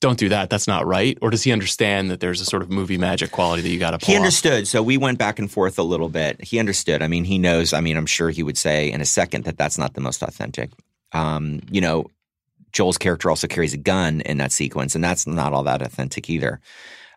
don't 0.00 0.18
do 0.18 0.28
that, 0.28 0.50
that's 0.50 0.66
not 0.66 0.86
right? 0.86 1.16
Or 1.22 1.30
does 1.30 1.42
he 1.42 1.52
understand 1.52 2.10
that 2.10 2.20
there's 2.20 2.40
a 2.40 2.44
sort 2.44 2.62
of 2.62 2.70
movie 2.70 2.98
magic 2.98 3.30
quality 3.30 3.62
that 3.62 3.68
you 3.68 3.78
got 3.78 3.92
to 3.92 3.98
pull 3.98 4.06
He 4.06 4.14
off? 4.14 4.20
understood. 4.20 4.66
So 4.68 4.82
we 4.82 4.98
went 4.98 5.18
back 5.18 5.38
and 5.38 5.50
forth 5.50 5.78
a 5.78 5.82
little 5.82 6.08
bit. 6.10 6.42
He 6.44 6.58
understood. 6.58 7.00
I 7.02 7.08
mean, 7.08 7.24
he 7.24 7.38
knows. 7.38 7.72
I 7.72 7.80
mean, 7.80 7.96
I'm 7.96 8.04
sure 8.06 8.28
he 8.30 8.42
would 8.42 8.58
say 8.58 8.90
in 8.90 9.00
a 9.00 9.06
second 9.06 9.44
that 9.44 9.56
that's 9.56 9.78
not 9.78 9.94
the 9.94 10.00
most 10.02 10.22
authentic. 10.22 10.70
Um, 11.12 11.60
you 11.70 11.80
know, 11.80 12.06
Joel's 12.72 12.98
character 12.98 13.30
also 13.30 13.46
carries 13.46 13.72
a 13.72 13.78
gun 13.78 14.20
in 14.22 14.38
that 14.38 14.52
sequence, 14.52 14.94
and 14.94 15.02
that's 15.02 15.26
not 15.26 15.52
all 15.52 15.62
that 15.62 15.80
authentic 15.80 16.28
either. 16.28 16.60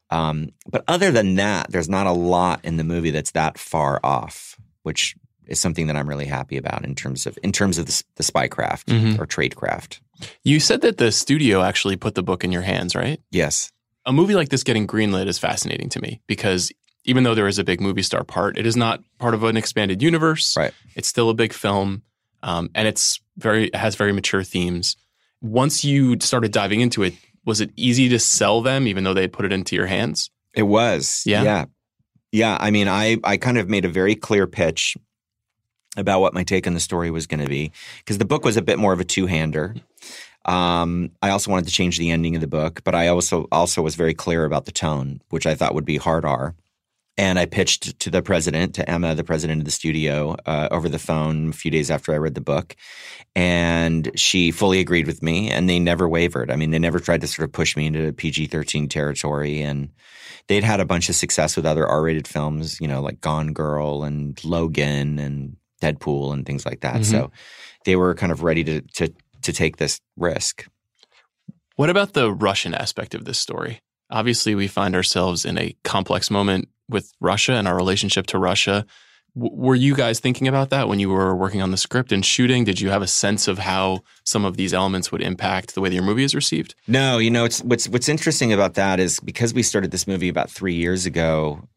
Um, 0.10 0.52
but 0.70 0.84
other 0.88 1.12
than 1.12 1.36
that, 1.36 1.70
there's 1.70 1.90
not 1.90 2.08
a 2.08 2.12
lot 2.12 2.64
in 2.64 2.78
the 2.78 2.84
movie 2.86 3.10
that's 3.12 3.32
that 3.32 3.58
far 3.58 4.00
off, 4.04 4.56
which 4.84 5.16
is 5.48 5.60
something 5.60 5.88
that 5.88 5.96
I'm 5.96 6.08
really 6.10 6.26
happy 6.26 6.58
about 6.58 6.84
in 6.86 6.96
terms 6.96 7.26
of 7.26 7.38
in 7.44 7.52
terms 7.52 7.78
of 7.78 7.86
the, 7.86 8.04
the 8.16 8.24
spycraft 8.24 8.86
Mhm. 8.86 9.20
or 9.20 9.26
tradecraft. 9.26 10.00
You 10.44 10.60
said 10.60 10.82
that 10.82 10.98
the 10.98 11.12
studio 11.12 11.62
actually 11.62 11.96
put 11.96 12.16
the 12.16 12.24
book 12.24 12.44
in 12.44 12.52
your 12.52 12.64
hands, 12.64 12.96
right? 12.96 13.20
Yes. 13.32 13.72
A 14.06 14.14
movie 14.14 14.36
like 14.36 14.50
this 14.50 14.64
getting 14.64 14.88
greenlit 14.88 15.28
is 15.28 15.38
fascinating 15.38 15.90
to 15.90 16.02
me 16.02 16.22
because 16.28 16.72
even 17.06 17.24
though 17.24 17.36
there 17.36 17.48
is 17.48 17.60
a 17.60 17.64
big 17.64 17.80
movie 17.82 18.02
star 18.02 18.24
part, 18.24 18.58
it 18.58 18.66
is 18.66 18.76
not 18.76 19.02
part 19.20 19.34
of 19.34 19.44
an 19.44 19.56
expanded 19.58 20.02
universe. 20.02 20.56
Right. 20.58 20.74
It's 20.96 21.08
still 21.08 21.30
a 21.30 21.34
big 21.34 21.54
film, 21.54 22.02
um, 22.44 22.70
and 22.76 22.88
it's 22.88 23.20
very 23.38 23.68
it 23.68 23.76
has 23.76 23.96
very 23.96 24.12
mature 24.14 24.44
themes. 24.44 24.96
Once 25.42 25.86
you 25.86 26.18
started 26.20 26.52
diving 26.52 26.82
into 26.82 27.04
it, 27.04 27.14
was 27.46 27.62
it 27.62 27.70
easy 27.76 28.10
to 28.10 28.20
sell 28.20 28.62
them, 28.62 28.88
even 28.88 29.04
though 29.04 29.14
they 29.14 29.22
had 29.22 29.32
put 29.34 29.46
it 29.46 29.52
into 29.54 29.76
your 29.76 29.86
hands? 29.88 30.30
It 30.54 30.64
was. 30.64 31.24
Yeah? 31.26 31.44
Yeah. 31.44 31.66
Yeah. 32.32 32.58
I 32.60 32.72
mean, 32.72 32.88
I, 32.88 33.18
I 33.24 33.38
kind 33.38 33.58
of 33.58 33.70
made 33.70 33.86
a 33.86 33.90
very 33.90 34.16
clear 34.16 34.48
pitch 34.48 34.98
about 35.98 36.22
what 36.22 36.34
my 36.34 36.44
take 36.44 36.68
on 36.68 36.74
the 36.74 36.80
story 36.80 37.12
was 37.12 37.28
going 37.28 37.42
to 37.42 37.50
be 37.50 37.72
because 37.98 38.18
the 38.18 38.26
book 38.26 38.46
was 38.46 38.56
a 38.56 38.62
bit 38.62 38.80
more 38.80 38.94
of 38.94 39.00
a 39.00 39.06
two-hander. 39.06 39.76
Um, 40.46 41.12
I 41.22 41.32
also 41.32 41.52
wanted 41.52 41.66
to 41.66 41.74
change 41.74 41.98
the 41.98 42.12
ending 42.12 42.36
of 42.36 42.42
the 42.42 42.48
book, 42.48 42.82
but 42.86 42.96
I 42.96 43.10
also 43.10 43.48
also 43.52 43.82
was 43.82 43.96
very 43.96 44.14
clear 44.14 44.46
about 44.46 44.66
the 44.66 44.72
tone, 44.72 45.22
which 45.30 45.46
I 45.46 45.56
thought 45.56 45.76
would 45.76 45.86
be 45.86 45.98
hard 45.98 46.24
R. 46.24 46.56
And 47.20 47.40
I 47.40 47.48
pitched 47.48 48.00
to 48.00 48.12
the 48.12 48.22
president, 48.22 48.76
to 48.76 48.88
Emma, 48.88 49.16
the 49.16 49.24
president 49.24 49.60
of 49.62 49.66
the 49.66 49.72
studio, 49.72 50.36
uh, 50.46 50.68
over 50.70 50.88
the 50.88 51.00
phone 51.00 51.50
a 51.50 51.54
few 51.54 51.72
days 51.72 51.90
after 51.90 52.14
I 52.14 52.18
read 52.18 52.36
the 52.36 52.42
book. 52.42 52.76
And 53.36 54.12
she 54.16 54.52
fully 54.52 54.80
agreed 54.80 55.08
with 55.08 55.24
me, 55.24 55.50
and 55.50 55.68
they 55.68 55.80
never 55.80 56.08
wavered. 56.08 56.52
I 56.52 56.56
mean, 56.56 56.70
they 56.70 56.80
never 56.80 57.00
tried 57.00 57.22
to 57.22 57.28
sort 57.28 57.48
of 57.48 57.52
push 57.52 57.76
me 57.76 57.88
into 57.88 58.14
PG 58.14 58.48
13 58.48 58.88
territory. 58.88 59.64
And 59.64 59.90
they'd 60.48 60.64
had 60.64 60.80
a 60.80 60.86
bunch 60.86 61.10
of 61.10 61.16
success 61.16 61.56
with 61.56 61.66
other 61.66 61.88
R 61.88 62.04
rated 62.04 62.28
films, 62.28 62.80
you 62.80 62.88
know, 62.88 63.02
like 63.02 63.20
Gone 63.20 63.52
Girl 63.52 64.04
and 64.04 64.44
Logan 64.46 65.18
and 65.18 65.58
Deadpool 65.82 66.34
and 66.34 66.46
things 66.46 66.66
like 66.66 66.82
that. 66.82 67.02
Mhm. 67.02 67.06
So 67.06 67.32
they 67.86 67.96
were 67.96 68.14
kind 68.16 68.32
of 68.32 68.44
ready 68.44 68.64
to, 68.64 68.82
to, 68.82 69.14
to 69.44 69.54
take 69.54 69.78
this 69.78 70.00
risk. 70.16 70.68
What 71.76 71.90
about 71.90 72.14
the 72.14 72.32
Russian 72.32 72.74
aspect 72.74 73.14
of 73.14 73.26
this 73.26 73.38
story? 73.38 73.82
Obviously, 74.10 74.56
we 74.56 74.68
find 74.68 74.96
ourselves 74.96 75.46
in 75.46 75.58
a 75.58 75.76
complex 75.84 76.32
moment 76.32 76.70
with 76.90 77.12
Russia 77.20 77.54
and 77.54 77.68
our 77.68 77.76
relationship 77.76 78.26
to 78.28 78.40
Russia. 78.40 78.86
W- 79.36 79.54
were 79.56 79.76
you 79.76 79.94
guys 79.94 80.20
thinking 80.20 80.48
about 80.48 80.70
that 80.72 80.88
when 80.88 81.00
you 81.00 81.10
were 81.10 81.36
working 81.36 81.62
on 81.62 81.70
the 81.72 81.78
script 81.78 82.12
and 82.12 82.26
shooting? 82.26 82.64
Did 82.64 82.80
you 82.82 82.90
have 82.90 83.02
a 83.02 83.08
sense 83.08 83.48
of 83.48 83.60
how 83.60 84.00
some 84.24 84.46
of 84.46 84.58
these 84.58 84.74
elements 84.74 85.12
would 85.12 85.22
impact 85.22 85.76
the 85.76 85.82
way 85.82 85.90
that 85.90 85.96
your 85.96 86.04
movie 86.06 86.24
is 86.24 86.34
received? 86.34 86.74
No, 86.88 87.18
you 87.20 87.30
know, 87.30 87.44
it's 87.46 87.62
what's 87.62 87.88
what's 87.90 88.10
interesting 88.10 88.54
about 88.54 88.74
that 88.76 89.00
is 89.00 89.20
because 89.20 89.54
we 89.54 89.62
started 89.62 89.92
this 89.92 90.08
movie 90.08 90.30
about 90.30 90.50
three 90.50 90.74
years 90.76 91.06
ago. 91.06 91.68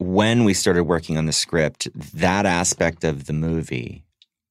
When 0.00 0.44
we 0.44 0.54
started 0.54 0.84
working 0.84 1.18
on 1.18 1.26
the 1.26 1.32
script, 1.32 1.86
that 2.14 2.46
aspect 2.46 3.04
of 3.04 3.26
the 3.26 3.32
movie 3.32 4.02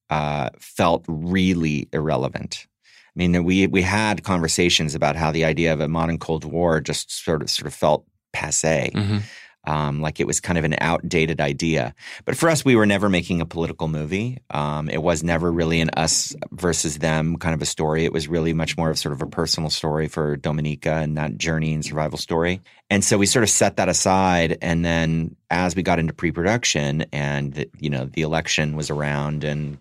uh, 0.08 0.50
felt 0.58 1.04
really 1.08 1.88
irrelevant. 1.92 2.66
I 2.86 3.18
mean, 3.18 3.44
we 3.44 3.66
we 3.66 3.82
had 3.82 4.22
conversations 4.22 4.94
about 4.94 5.16
how 5.16 5.32
the 5.32 5.44
idea 5.44 5.72
of 5.72 5.80
a 5.80 5.88
modern 5.88 6.18
Cold 6.18 6.44
War 6.44 6.80
just 6.80 7.10
sort 7.10 7.42
of 7.42 7.50
sort 7.50 7.66
of 7.66 7.74
felt 7.74 8.04
passe, 8.32 8.90
Mm-hmm. 8.94 9.18
Um, 9.64 10.00
like 10.00 10.20
it 10.20 10.26
was 10.26 10.40
kind 10.40 10.58
of 10.58 10.64
an 10.64 10.74
outdated 10.80 11.40
idea. 11.40 11.94
But 12.24 12.36
for 12.36 12.48
us, 12.48 12.64
we 12.64 12.76
were 12.76 12.86
never 12.86 13.08
making 13.08 13.40
a 13.40 13.46
political 13.46 13.88
movie. 13.88 14.38
Um, 14.50 14.88
it 14.88 15.02
was 15.02 15.22
never 15.22 15.52
really 15.52 15.80
an 15.80 15.90
us 15.90 16.34
versus 16.52 16.98
them 16.98 17.36
kind 17.36 17.54
of 17.54 17.60
a 17.60 17.66
story. 17.66 18.04
It 18.04 18.12
was 18.12 18.26
really 18.26 18.54
much 18.54 18.78
more 18.78 18.90
of 18.90 18.98
sort 18.98 19.12
of 19.12 19.20
a 19.20 19.26
personal 19.26 19.68
story 19.68 20.08
for 20.08 20.36
Dominika 20.36 21.02
and 21.02 21.16
that 21.18 21.36
journey 21.36 21.74
and 21.74 21.84
survival 21.84 22.16
story. 22.16 22.62
And 22.88 23.04
so 23.04 23.18
we 23.18 23.26
sort 23.26 23.42
of 23.42 23.50
set 23.50 23.76
that 23.76 23.88
aside. 23.88 24.56
And 24.62 24.84
then 24.84 25.36
as 25.50 25.76
we 25.76 25.82
got 25.82 25.98
into 25.98 26.14
pre-production 26.14 27.04
and 27.12 27.52
the, 27.52 27.70
you 27.78 27.90
know 27.90 28.06
the 28.06 28.22
election 28.22 28.76
was 28.76 28.90
around 28.90 29.44
and 29.44 29.78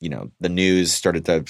you 0.00 0.08
know 0.08 0.30
the 0.40 0.48
news 0.48 0.92
started 0.92 1.24
to 1.26 1.44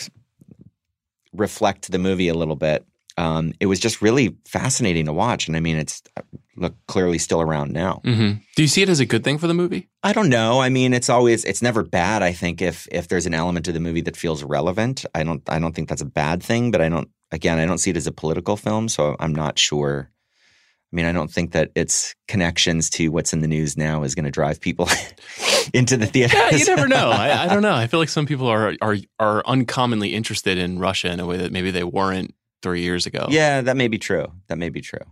reflect 1.33 1.91
the 1.91 1.99
movie 1.99 2.29
a 2.29 2.35
little 2.35 2.57
bit. 2.57 2.85
Um, 3.19 3.55
it 3.61 3.67
was 3.67 3.81
just 3.81 4.03
really 4.03 4.37
fascinating 4.47 5.07
to 5.07 5.13
watch, 5.13 5.49
and 5.49 5.57
I 5.57 5.61
mean, 5.61 5.77
it's 5.77 6.03
uh, 6.17 6.23
look 6.57 6.75
clearly 6.87 7.19
still 7.19 7.41
around 7.41 7.73
now. 7.73 8.01
Mm-hmm. 8.05 8.39
Do 8.55 8.63
you 8.63 8.69
see 8.69 8.83
it 8.83 8.89
as 8.89 9.01
a 9.01 9.07
good 9.07 9.25
thing 9.25 9.39
for 9.39 9.47
the 9.47 9.55
movie? 9.55 9.89
I 10.03 10.13
don't 10.13 10.29
know. 10.29 10.61
I 10.61 10.69
mean, 10.69 10.93
it's 10.93 11.09
always 11.09 11.45
it's 11.45 11.63
never 11.63 11.83
bad. 11.83 12.23
I 12.23 12.33
think 12.33 12.61
if 12.61 12.87
if 12.93 13.09
there's 13.09 13.27
an 13.27 13.35
element 13.35 13.65
to 13.67 13.73
the 13.73 13.81
movie 13.81 14.03
that 14.03 14.17
feels 14.17 14.45
relevant, 14.45 15.07
I 15.15 15.23
don't 15.23 15.43
I 15.49 15.59
don't 15.59 15.75
think 15.75 15.89
that's 15.89 16.03
a 16.03 16.07
bad 16.07 16.43
thing. 16.43 16.71
But 16.71 16.83
I 16.83 16.89
don't 16.89 17.09
again 17.31 17.59
I 17.59 17.65
don't 17.67 17.79
see 17.79 17.91
it 17.91 17.97
as 17.97 18.07
a 18.07 18.13
political 18.13 18.57
film, 18.57 18.89
so 18.89 19.17
I'm 19.19 19.35
not 19.35 19.59
sure. 19.59 20.11
I 20.93 20.97
mean, 20.97 21.07
I 21.07 21.13
don't 21.13 21.31
think 21.31 21.53
that 21.53 21.73
its 21.75 22.15
connections 22.29 22.89
to 22.91 23.09
what's 23.09 23.33
in 23.33 23.41
the 23.41 23.49
news 23.49 23.77
now 23.77 24.05
is 24.05 24.15
going 24.15 24.25
to 24.25 24.31
drive 24.31 24.61
people 24.61 24.89
into 25.75 25.97
the 25.97 26.07
theater. 26.07 26.37
Yeah, 26.37 26.55
you 26.55 26.65
never 26.65 26.87
know. 26.87 27.11
I, 27.13 27.45
I 27.45 27.49
don't 27.49 27.63
know. 27.63 27.75
I 27.75 27.89
feel 27.89 27.99
like 27.99 28.09
some 28.09 28.27
people 28.27 28.47
are 28.47 28.75
are 28.81 28.97
are 29.19 29.43
uncommonly 29.47 30.15
interested 30.15 30.59
in 30.59 30.79
Russia 30.79 31.11
in 31.11 31.19
a 31.19 31.27
way 31.27 31.39
that 31.39 31.51
maybe 31.51 31.71
they 31.71 31.83
weren't 31.83 32.35
three 32.67 32.83
years 32.83 33.07
ago. 33.07 33.27
yeah, 33.31 33.61
that 33.61 33.77
may 33.77 33.87
be 33.89 33.99
true. 33.99 34.27
That 34.49 34.59
may 34.59 34.69
be 34.71 34.81
true. 34.81 35.05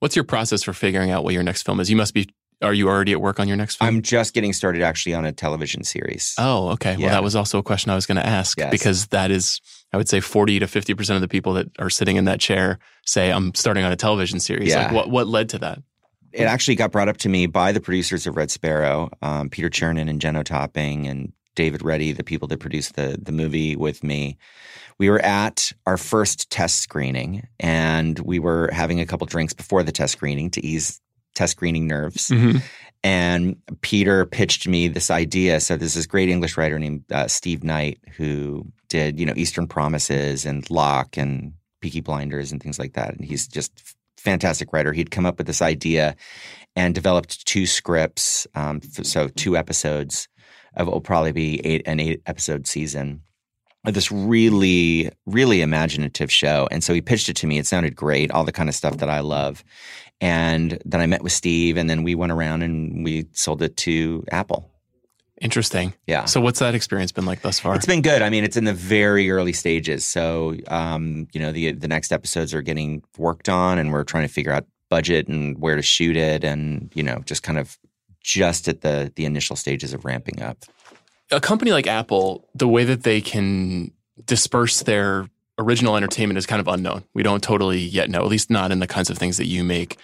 What's 0.00 0.16
your 0.16 0.24
process 0.24 0.62
for 0.64 0.72
figuring 0.72 1.10
out 1.12 1.22
what 1.24 1.34
your 1.34 1.42
next 1.44 1.62
film 1.62 1.78
is? 1.78 1.88
You 1.88 1.96
must 1.96 2.14
be 2.14 2.28
are 2.62 2.74
you 2.74 2.88
already 2.88 3.12
at 3.12 3.20
work 3.20 3.38
on 3.40 3.48
your 3.48 3.56
next 3.56 3.76
film? 3.76 3.88
I'm 3.88 4.02
just 4.02 4.34
getting 4.34 4.52
started 4.52 4.82
actually 4.82 5.14
on 5.14 5.24
a 5.24 5.32
television 5.32 5.82
series. 5.84 6.34
Oh, 6.36 6.70
okay. 6.70 6.92
Yeah. 6.92 7.06
Well, 7.06 7.10
that 7.10 7.22
was 7.22 7.34
also 7.36 7.58
a 7.58 7.62
question 7.62 7.90
I 7.90 7.94
was 7.94 8.06
going 8.06 8.16
to 8.16 8.26
ask 8.26 8.58
Yes. 8.58 8.70
because 8.70 9.06
that 9.08 9.30
is, 9.30 9.60
I 9.92 9.96
would 9.96 10.08
say, 10.08 10.20
forty 10.20 10.58
to 10.58 10.66
fifty 10.66 10.92
percent 10.94 11.14
of 11.16 11.20
the 11.22 11.28
people 11.28 11.54
that 11.54 11.68
are 11.78 11.88
sitting 11.90 12.16
in 12.16 12.24
that 12.26 12.40
chair 12.40 12.78
say, 13.06 13.30
"I'm 13.30 13.54
starting 13.54 13.84
on 13.84 13.92
a 13.92 13.96
television 13.96 14.40
series." 14.40 14.70
Yeah. 14.70 14.82
Like, 14.84 14.92
what 14.92 15.10
what 15.10 15.26
led 15.28 15.48
to 15.50 15.58
that? 15.60 15.78
it 16.32 16.44
actually 16.44 16.76
got 16.76 16.92
brought 16.92 17.08
up 17.08 17.16
to 17.16 17.28
me 17.28 17.46
by 17.46 17.72
the 17.72 17.80
producers 17.80 18.24
of 18.26 18.36
Red 18.36 18.50
Sparrow, 18.52 19.10
um, 19.20 19.48
Peter 19.50 19.68
Chernin 19.68 20.08
and 20.08 20.20
Jenno 20.20 20.44
Topping 20.44 21.06
and 21.08 21.32
David 21.56 21.82
Ready, 21.82 22.12
the 22.12 22.22
people 22.24 22.46
that 22.48 22.60
produced 22.60 22.94
the 22.94 23.18
the 23.20 23.32
movie 23.32 23.74
with 23.74 24.04
me. 24.04 24.36
We 25.00 25.08
were 25.08 25.20
at 25.20 25.72
our 25.86 25.96
first 25.96 26.50
test 26.50 26.82
screening, 26.82 27.48
and 27.58 28.18
we 28.18 28.38
were 28.38 28.68
having 28.70 29.00
a 29.00 29.06
couple 29.06 29.26
drinks 29.26 29.54
before 29.54 29.82
the 29.82 29.92
test 29.92 30.12
screening 30.12 30.50
to 30.50 30.64
ease 30.64 31.00
test 31.34 31.52
screening 31.52 31.86
nerves. 31.86 32.28
Mm-hmm. 32.28 32.58
And 33.02 33.56
Peter 33.80 34.26
pitched 34.26 34.68
me 34.68 34.88
this 34.88 35.10
idea. 35.10 35.60
So 35.60 35.78
there's 35.78 35.94
this 35.94 36.04
great 36.04 36.28
English 36.28 36.58
writer 36.58 36.78
named 36.78 37.10
uh, 37.10 37.28
Steve 37.28 37.64
Knight 37.64 37.98
who 38.18 38.66
did, 38.88 39.18
you 39.18 39.24
know, 39.24 39.32
Eastern 39.36 39.66
Promises 39.66 40.44
and 40.44 40.68
Locke 40.68 41.16
and 41.16 41.54
Peaky 41.80 42.02
Blinders 42.02 42.52
and 42.52 42.62
things 42.62 42.78
like 42.78 42.92
that. 42.92 43.14
And 43.14 43.24
he's 43.24 43.48
just 43.48 43.72
a 44.18 44.20
fantastic 44.20 44.70
writer. 44.70 44.92
He'd 44.92 45.10
come 45.10 45.24
up 45.24 45.38
with 45.38 45.46
this 45.46 45.62
idea 45.62 46.14
and 46.76 46.94
developed 46.94 47.46
two 47.46 47.64
scripts, 47.64 48.46
um, 48.54 48.82
f- 48.84 49.06
so 49.06 49.28
two 49.28 49.56
episodes 49.56 50.28
of 50.76 50.88
what 50.88 50.92
will 50.92 51.00
probably 51.00 51.32
be 51.32 51.58
eight 51.64 51.80
an 51.86 52.00
eight 52.00 52.20
episode 52.26 52.66
season 52.66 53.22
this 53.84 54.12
really, 54.12 55.10
really 55.26 55.62
imaginative 55.62 56.30
show. 56.30 56.68
And 56.70 56.84
so 56.84 56.92
he 56.92 57.00
pitched 57.00 57.28
it 57.28 57.36
to 57.36 57.46
me. 57.46 57.58
It 57.58 57.66
sounded 57.66 57.96
great, 57.96 58.30
all 58.30 58.44
the 58.44 58.52
kind 58.52 58.68
of 58.68 58.74
stuff 58.74 58.98
that 58.98 59.08
I 59.08 59.20
love. 59.20 59.64
And 60.20 60.80
then 60.84 61.00
I 61.00 61.06
met 61.06 61.22
with 61.22 61.32
Steve, 61.32 61.78
and 61.78 61.88
then 61.88 62.02
we 62.02 62.14
went 62.14 62.30
around 62.30 62.62
and 62.62 63.02
we 63.02 63.26
sold 63.32 63.62
it 63.62 63.76
to 63.78 64.22
Apple. 64.30 64.70
Interesting. 65.40 65.94
Yeah. 66.06 66.26
So, 66.26 66.42
what's 66.42 66.58
that 66.58 66.74
experience 66.74 67.12
been 67.12 67.24
like 67.24 67.40
thus 67.40 67.58
far? 67.58 67.74
It's 67.74 67.86
been 67.86 68.02
good. 68.02 68.20
I 68.20 68.28
mean, 68.28 68.44
it's 68.44 68.58
in 68.58 68.64
the 68.64 68.74
very 68.74 69.30
early 69.30 69.54
stages. 69.54 70.06
So, 70.06 70.56
um, 70.68 71.28
you 71.32 71.40
know, 71.40 71.50
the 71.50 71.72
the 71.72 71.88
next 71.88 72.12
episodes 72.12 72.52
are 72.52 72.60
getting 72.60 73.02
worked 73.16 73.48
on, 73.48 73.78
and 73.78 73.90
we're 73.90 74.04
trying 74.04 74.26
to 74.26 74.32
figure 74.32 74.52
out 74.52 74.66
budget 74.90 75.28
and 75.28 75.58
where 75.58 75.76
to 75.76 75.82
shoot 75.82 76.14
it, 76.18 76.44
and 76.44 76.92
you 76.94 77.02
know, 77.02 77.22
just 77.24 77.42
kind 77.42 77.58
of 77.58 77.78
just 78.20 78.68
at 78.68 78.82
the 78.82 79.10
the 79.16 79.24
initial 79.24 79.56
stages 79.56 79.94
of 79.94 80.04
ramping 80.04 80.42
up. 80.42 80.58
A 81.30 81.40
company 81.40 81.72
like 81.72 81.86
Apple, 81.86 82.48
the 82.54 82.68
way 82.68 82.84
that 82.84 83.02
they 83.02 83.20
can 83.20 83.92
disperse 84.24 84.82
their 84.82 85.28
original 85.58 85.96
entertainment 85.96 86.38
is 86.38 86.46
kind 86.46 86.60
of 86.60 86.68
unknown. 86.68 87.04
We 87.14 87.22
don't 87.22 87.42
totally 87.42 87.78
yet 87.78 88.10
know, 88.10 88.20
at 88.20 88.28
least 88.28 88.50
not 88.50 88.72
in 88.72 88.78
the 88.80 88.86
kinds 88.86 89.10
of 89.10 89.18
things 89.18 89.36
that 89.36 89.46
you 89.46 89.62
make. 89.62 89.98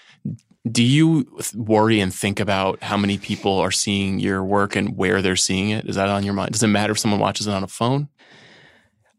Do 0.70 0.82
you 0.82 1.26
worry 1.54 2.00
and 2.00 2.12
think 2.12 2.40
about 2.40 2.82
how 2.82 2.96
many 2.96 3.18
people 3.18 3.58
are 3.58 3.70
seeing 3.70 4.18
your 4.18 4.42
work 4.42 4.76
and 4.76 4.96
where 4.96 5.22
they're 5.22 5.36
seeing 5.36 5.70
it? 5.70 5.88
Is 5.88 5.96
that 5.96 6.08
on 6.08 6.24
your 6.24 6.34
mind? 6.34 6.52
Does 6.52 6.62
it 6.62 6.68
matter 6.68 6.92
if 6.92 6.98
someone 6.98 7.20
watches 7.20 7.46
it 7.46 7.54
on 7.54 7.62
a 7.62 7.68
phone? 7.68 8.08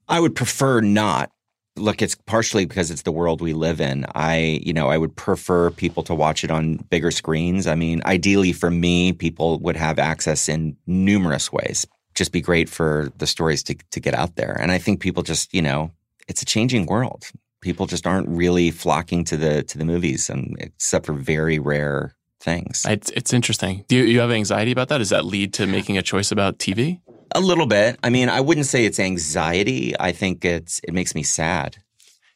I 0.07 0.19
would 0.19 0.35
prefer 0.35 0.81
not. 0.81 1.31
Look, 1.77 2.01
it's 2.01 2.15
partially 2.15 2.65
because 2.65 2.91
it's 2.91 3.03
the 3.03 3.11
world 3.11 3.39
we 3.39 3.53
live 3.53 3.79
in. 3.79 4.05
I, 4.15 4.61
you 4.63 4.73
know, 4.73 4.89
I 4.89 4.97
would 4.97 5.15
prefer 5.15 5.69
people 5.69 6.03
to 6.03 6.15
watch 6.15 6.43
it 6.43 6.51
on 6.51 6.77
bigger 6.89 7.11
screens. 7.11 7.67
I 7.67 7.75
mean, 7.75 8.01
ideally 8.05 8.51
for 8.51 8.71
me, 8.71 9.13
people 9.13 9.59
would 9.59 9.75
have 9.75 9.99
access 9.99 10.49
in 10.49 10.75
numerous 10.87 11.51
ways. 11.51 11.85
Just 12.17 12.31
be 12.31 12.41
great 12.41 12.69
for 12.69 13.11
the 13.17 13.27
stories 13.27 13.63
to 13.63 13.75
to 13.91 13.99
get 13.99 14.13
out 14.13 14.35
there. 14.35 14.57
And 14.59 14.71
I 14.71 14.79
think 14.79 14.99
people 14.99 15.23
just, 15.23 15.53
you 15.53 15.61
know, 15.61 15.91
it's 16.27 16.41
a 16.41 16.45
changing 16.45 16.85
world. 16.87 17.23
People 17.61 17.85
just 17.85 18.05
aren't 18.05 18.27
really 18.27 18.71
flocking 18.71 19.23
to 19.25 19.37
the 19.37 19.63
to 19.63 19.77
the 19.77 19.85
movies, 19.85 20.29
and 20.29 20.55
except 20.59 21.05
for 21.05 21.13
very 21.13 21.59
rare 21.59 22.15
things. 22.39 22.85
It's, 22.87 23.09
it's 23.11 23.33
interesting. 23.33 23.83
Do 23.87 23.95
you, 23.95 24.03
you 24.03 24.19
have 24.19 24.31
anxiety 24.31 24.71
about 24.71 24.89
that? 24.89 24.99
Does 24.99 25.09
that 25.09 25.25
lead 25.25 25.53
to 25.55 25.65
making 25.65 25.97
a 25.97 26.03
choice 26.03 26.31
about 26.31 26.59
TV? 26.59 26.99
a 27.33 27.39
little 27.39 27.65
bit. 27.65 27.99
I 28.03 28.09
mean, 28.09 28.29
I 28.29 28.41
wouldn't 28.41 28.65
say 28.65 28.85
it's 28.85 28.99
anxiety. 28.99 29.93
I 29.99 30.11
think 30.11 30.45
it's 30.45 30.79
it 30.83 30.93
makes 30.93 31.15
me 31.15 31.23
sad. 31.23 31.77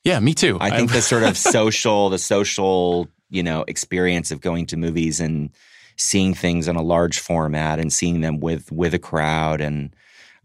Yeah, 0.04 0.20
me 0.20 0.34
too. 0.34 0.58
I 0.60 0.72
think 0.72 0.92
the 0.92 1.02
sort 1.02 1.24
of 1.24 1.38
social, 1.58 2.10
the 2.10 2.18
social, 2.18 3.08
you 3.30 3.44
know, 3.44 3.64
experience 3.68 4.32
of 4.32 4.42
going 4.42 4.66
to 4.68 4.78
movies 4.78 5.20
and 5.20 5.52
seeing 6.02 6.34
things 6.34 6.68
in 6.68 6.76
a 6.76 6.82
large 6.82 7.20
format 7.20 7.80
and 7.80 7.92
seeing 7.94 8.22
them 8.22 8.40
with 8.40 8.72
with 8.72 8.94
a 8.94 9.00
crowd, 9.00 9.62
and 9.62 9.96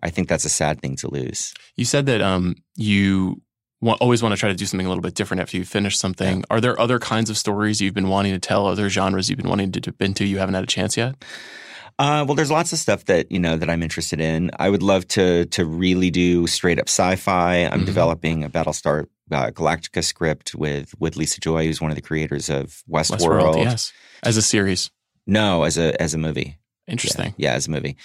I 0.02 0.10
think 0.10 0.28
that's 0.28 0.44
a 0.44 0.50
sad 0.50 0.80
thing 0.80 0.96
to 0.96 1.10
lose. 1.10 1.54
You 1.76 1.84
said 1.84 2.06
that 2.06 2.20
um, 2.20 2.56
you 2.76 3.40
wa- 3.80 3.96
always 4.00 4.22
want 4.22 4.32
to 4.34 4.38
try 4.38 4.48
to 4.50 4.54
do 4.54 4.66
something 4.66 4.86
a 4.86 4.90
little 4.90 5.02
bit 5.02 5.14
different 5.14 5.40
after 5.40 5.56
you 5.56 5.64
finish 5.64 5.96
something. 5.98 6.44
Are 6.50 6.60
there 6.60 6.78
other 6.78 6.98
kinds 6.98 7.30
of 7.30 7.38
stories 7.38 7.80
you've 7.80 7.94
been 7.94 8.08
wanting 8.08 8.32
to 8.34 8.38
tell, 8.38 8.66
other 8.66 8.88
genres 8.90 9.28
you've 9.30 9.38
been 9.38 9.48
wanting 9.48 9.72
to 9.72 9.80
dip 9.80 10.00
into 10.02 10.24
you 10.24 10.38
haven't 10.38 10.54
had 10.54 10.64
a 10.64 10.66
chance 10.68 10.96
yet? 10.96 11.14
Uh, 11.98 12.24
well, 12.28 12.34
there's 12.34 12.50
lots 12.50 12.74
of 12.74 12.78
stuff 12.78 13.06
that 13.06 13.32
you 13.32 13.38
know 13.38 13.56
that 13.56 13.70
I'm 13.70 13.82
interested 13.82 14.20
in. 14.20 14.50
I 14.58 14.68
would 14.68 14.82
love 14.82 15.08
to 15.08 15.46
to 15.46 15.64
really 15.64 16.10
do 16.10 16.46
straight 16.46 16.78
up 16.78 16.88
sci-fi. 16.88 17.64
I'm 17.64 17.82
Mhm. 17.82 17.86
developing 17.86 18.44
a 18.44 18.50
Battlestar 18.50 19.06
uh, 19.30 19.46
Galactica 19.50 20.04
script 20.04 20.54
with 20.54 20.92
with 20.98 21.16
Lisa 21.16 21.40
Joy, 21.40 21.64
who's 21.64 21.80
one 21.80 21.90
of 21.90 21.96
the 21.96 22.02
creators 22.02 22.50
of 22.50 22.82
Westworld. 22.90 23.64
yes. 23.64 23.92
As 24.22 24.36
a 24.36 24.42
series. 24.42 24.90
No, 25.26 25.64
as 25.64 25.76
a 25.76 26.00
as 26.00 26.14
a 26.14 26.18
movie. 26.18 26.58
Interesting. 26.88 27.34
Yeah, 27.36 27.54
as 27.54 27.66
a 27.66 27.70
movie. 27.70 27.96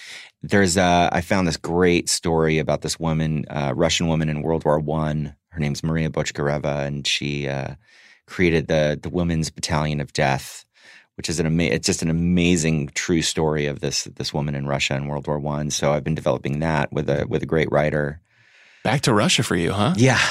There's 0.41 0.75
uh, 0.75 1.10
I 1.12 1.21
found 1.21 1.47
this 1.47 1.57
great 1.57 2.10
story 2.10 2.57
about 2.57 2.81
this 2.81 2.99
woman, 2.99 3.45
uh, 3.49 3.73
Russian 3.75 4.07
woman 4.07 4.27
in 4.27 4.41
World 4.41 4.65
War 4.65 4.79
One. 4.79 5.36
Her 5.49 5.60
name's 5.60 5.84
Maria 5.84 6.10
Bochkareva, 6.10 6.88
and 6.88 7.05
she 7.05 7.47
uh, 7.47 7.75
created 8.25 8.67
the 8.67 8.99
the 9.01 9.10
Women's 9.10 9.51
Battalion 9.51 10.01
of 10.01 10.13
Death, 10.13 10.65
which 11.15 11.29
is 11.29 11.39
an 11.39 11.45
ama- 11.45 11.63
it's 11.65 11.86
just 11.86 12.01
an 12.01 12.10
amazing 12.10 12.89
true 12.95 13.21
story 13.21 13.67
of 13.67 13.81
this 13.81 14.05
this 14.05 14.34
woman 14.34 14.55
in 14.55 14.65
Russia 14.65 14.95
in 14.95 15.07
World 15.07 15.27
War 15.27 15.38
One. 15.38 15.69
So 15.69 15.93
I've 15.93 16.03
been 16.03 16.15
developing 16.15 16.60
that 16.60 16.91
with 16.91 17.07
a 17.07 17.27
with 17.27 17.43
a 17.43 17.47
great 17.47 17.71
writer. 17.71 18.19
Back 18.84 19.01
to 19.01 19.13
Russia 19.13 19.43
for 19.43 19.55
you, 19.55 19.73
huh? 19.73 19.93
Yeah, 19.95 20.21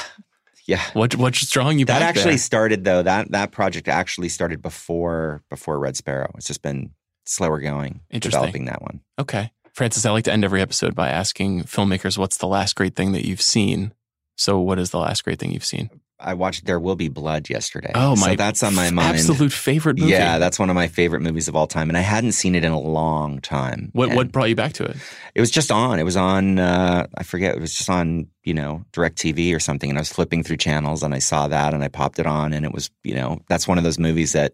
yeah. 0.65 0.81
What 0.93 1.15
what's 1.15 1.49
drawing 1.49 1.79
you 1.79 1.85
That 1.85 2.01
actually 2.01 2.31
there? 2.31 2.37
started 2.39 2.83
though. 2.83 3.03
That 3.03 3.31
that 3.31 3.51
project 3.51 3.87
actually 3.87 4.29
started 4.29 4.61
before 4.61 5.43
before 5.49 5.79
Red 5.79 5.95
Sparrow. 5.97 6.31
It's 6.35 6.47
just 6.47 6.61
been 6.61 6.91
slower 7.25 7.59
going 7.59 8.01
developing 8.11 8.65
that 8.65 8.81
one. 8.81 9.01
Okay. 9.19 9.51
Francis, 9.73 10.05
I 10.05 10.11
like 10.11 10.25
to 10.25 10.33
end 10.33 10.43
every 10.43 10.61
episode 10.61 10.95
by 10.95 11.09
asking 11.09 11.63
filmmakers 11.63 12.17
what's 12.17 12.37
the 12.37 12.47
last 12.47 12.75
great 12.75 12.95
thing 12.95 13.13
that 13.13 13.25
you've 13.25 13.41
seen. 13.41 13.93
So 14.35 14.59
what 14.59 14.79
is 14.79 14.89
the 14.89 14.99
last 14.99 15.23
great 15.23 15.39
thing 15.39 15.51
you've 15.51 15.63
seen? 15.63 15.89
I 16.21 16.33
watched 16.33 16.65
There 16.65 16.79
Will 16.79 16.95
Be 16.95 17.09
Blood 17.09 17.49
yesterday. 17.49 17.91
Oh 17.95 18.15
my 18.15 18.31
So 18.31 18.35
that's 18.35 18.63
on 18.63 18.75
my 18.75 18.89
mind. 18.91 19.15
Absolute 19.15 19.51
favorite 19.51 19.97
movie. 19.97 20.11
Yeah, 20.11 20.37
that's 20.37 20.59
one 20.59 20.69
of 20.69 20.75
my 20.75 20.87
favorite 20.87 21.21
movies 21.21 21.47
of 21.47 21.55
all 21.55 21.67
time, 21.67 21.89
and 21.89 21.97
I 21.97 22.01
hadn't 22.01 22.33
seen 22.33 22.55
it 22.55 22.63
in 22.63 22.71
a 22.71 22.79
long 22.79 23.39
time. 23.41 23.89
What 23.93 24.09
And 24.09 24.17
what 24.17 24.31
brought 24.31 24.49
you 24.49 24.55
back 24.55 24.73
to 24.73 24.85
it? 24.85 24.97
It 25.35 25.41
was 25.41 25.51
just 25.51 25.71
on. 25.71 25.99
It 25.99 26.03
was 26.03 26.17
on. 26.17 26.59
Uh, 26.59 27.07
I 27.17 27.23
forget. 27.23 27.55
It 27.55 27.61
was 27.61 27.73
just 27.73 27.89
on. 27.89 28.27
You 28.43 28.55
know, 28.55 28.83
DirecTV 28.93 29.55
or 29.55 29.59
something. 29.59 29.89
And 29.89 29.99
I 29.99 30.01
was 30.01 30.11
flipping 30.11 30.43
through 30.43 30.57
channels, 30.57 31.03
and 31.03 31.13
I 31.13 31.19
saw 31.19 31.47
that, 31.47 31.73
and 31.73 31.83
I 31.83 31.89
popped 31.89 32.19
it 32.19 32.25
on, 32.25 32.53
and 32.53 32.65
it 32.65 32.73
was. 32.73 32.89
You 33.03 33.15
know, 33.15 33.39
that's 33.47 33.67
one 33.67 33.77
of 33.77 33.83
those 33.83 33.99
movies 33.99 34.33
that 34.33 34.53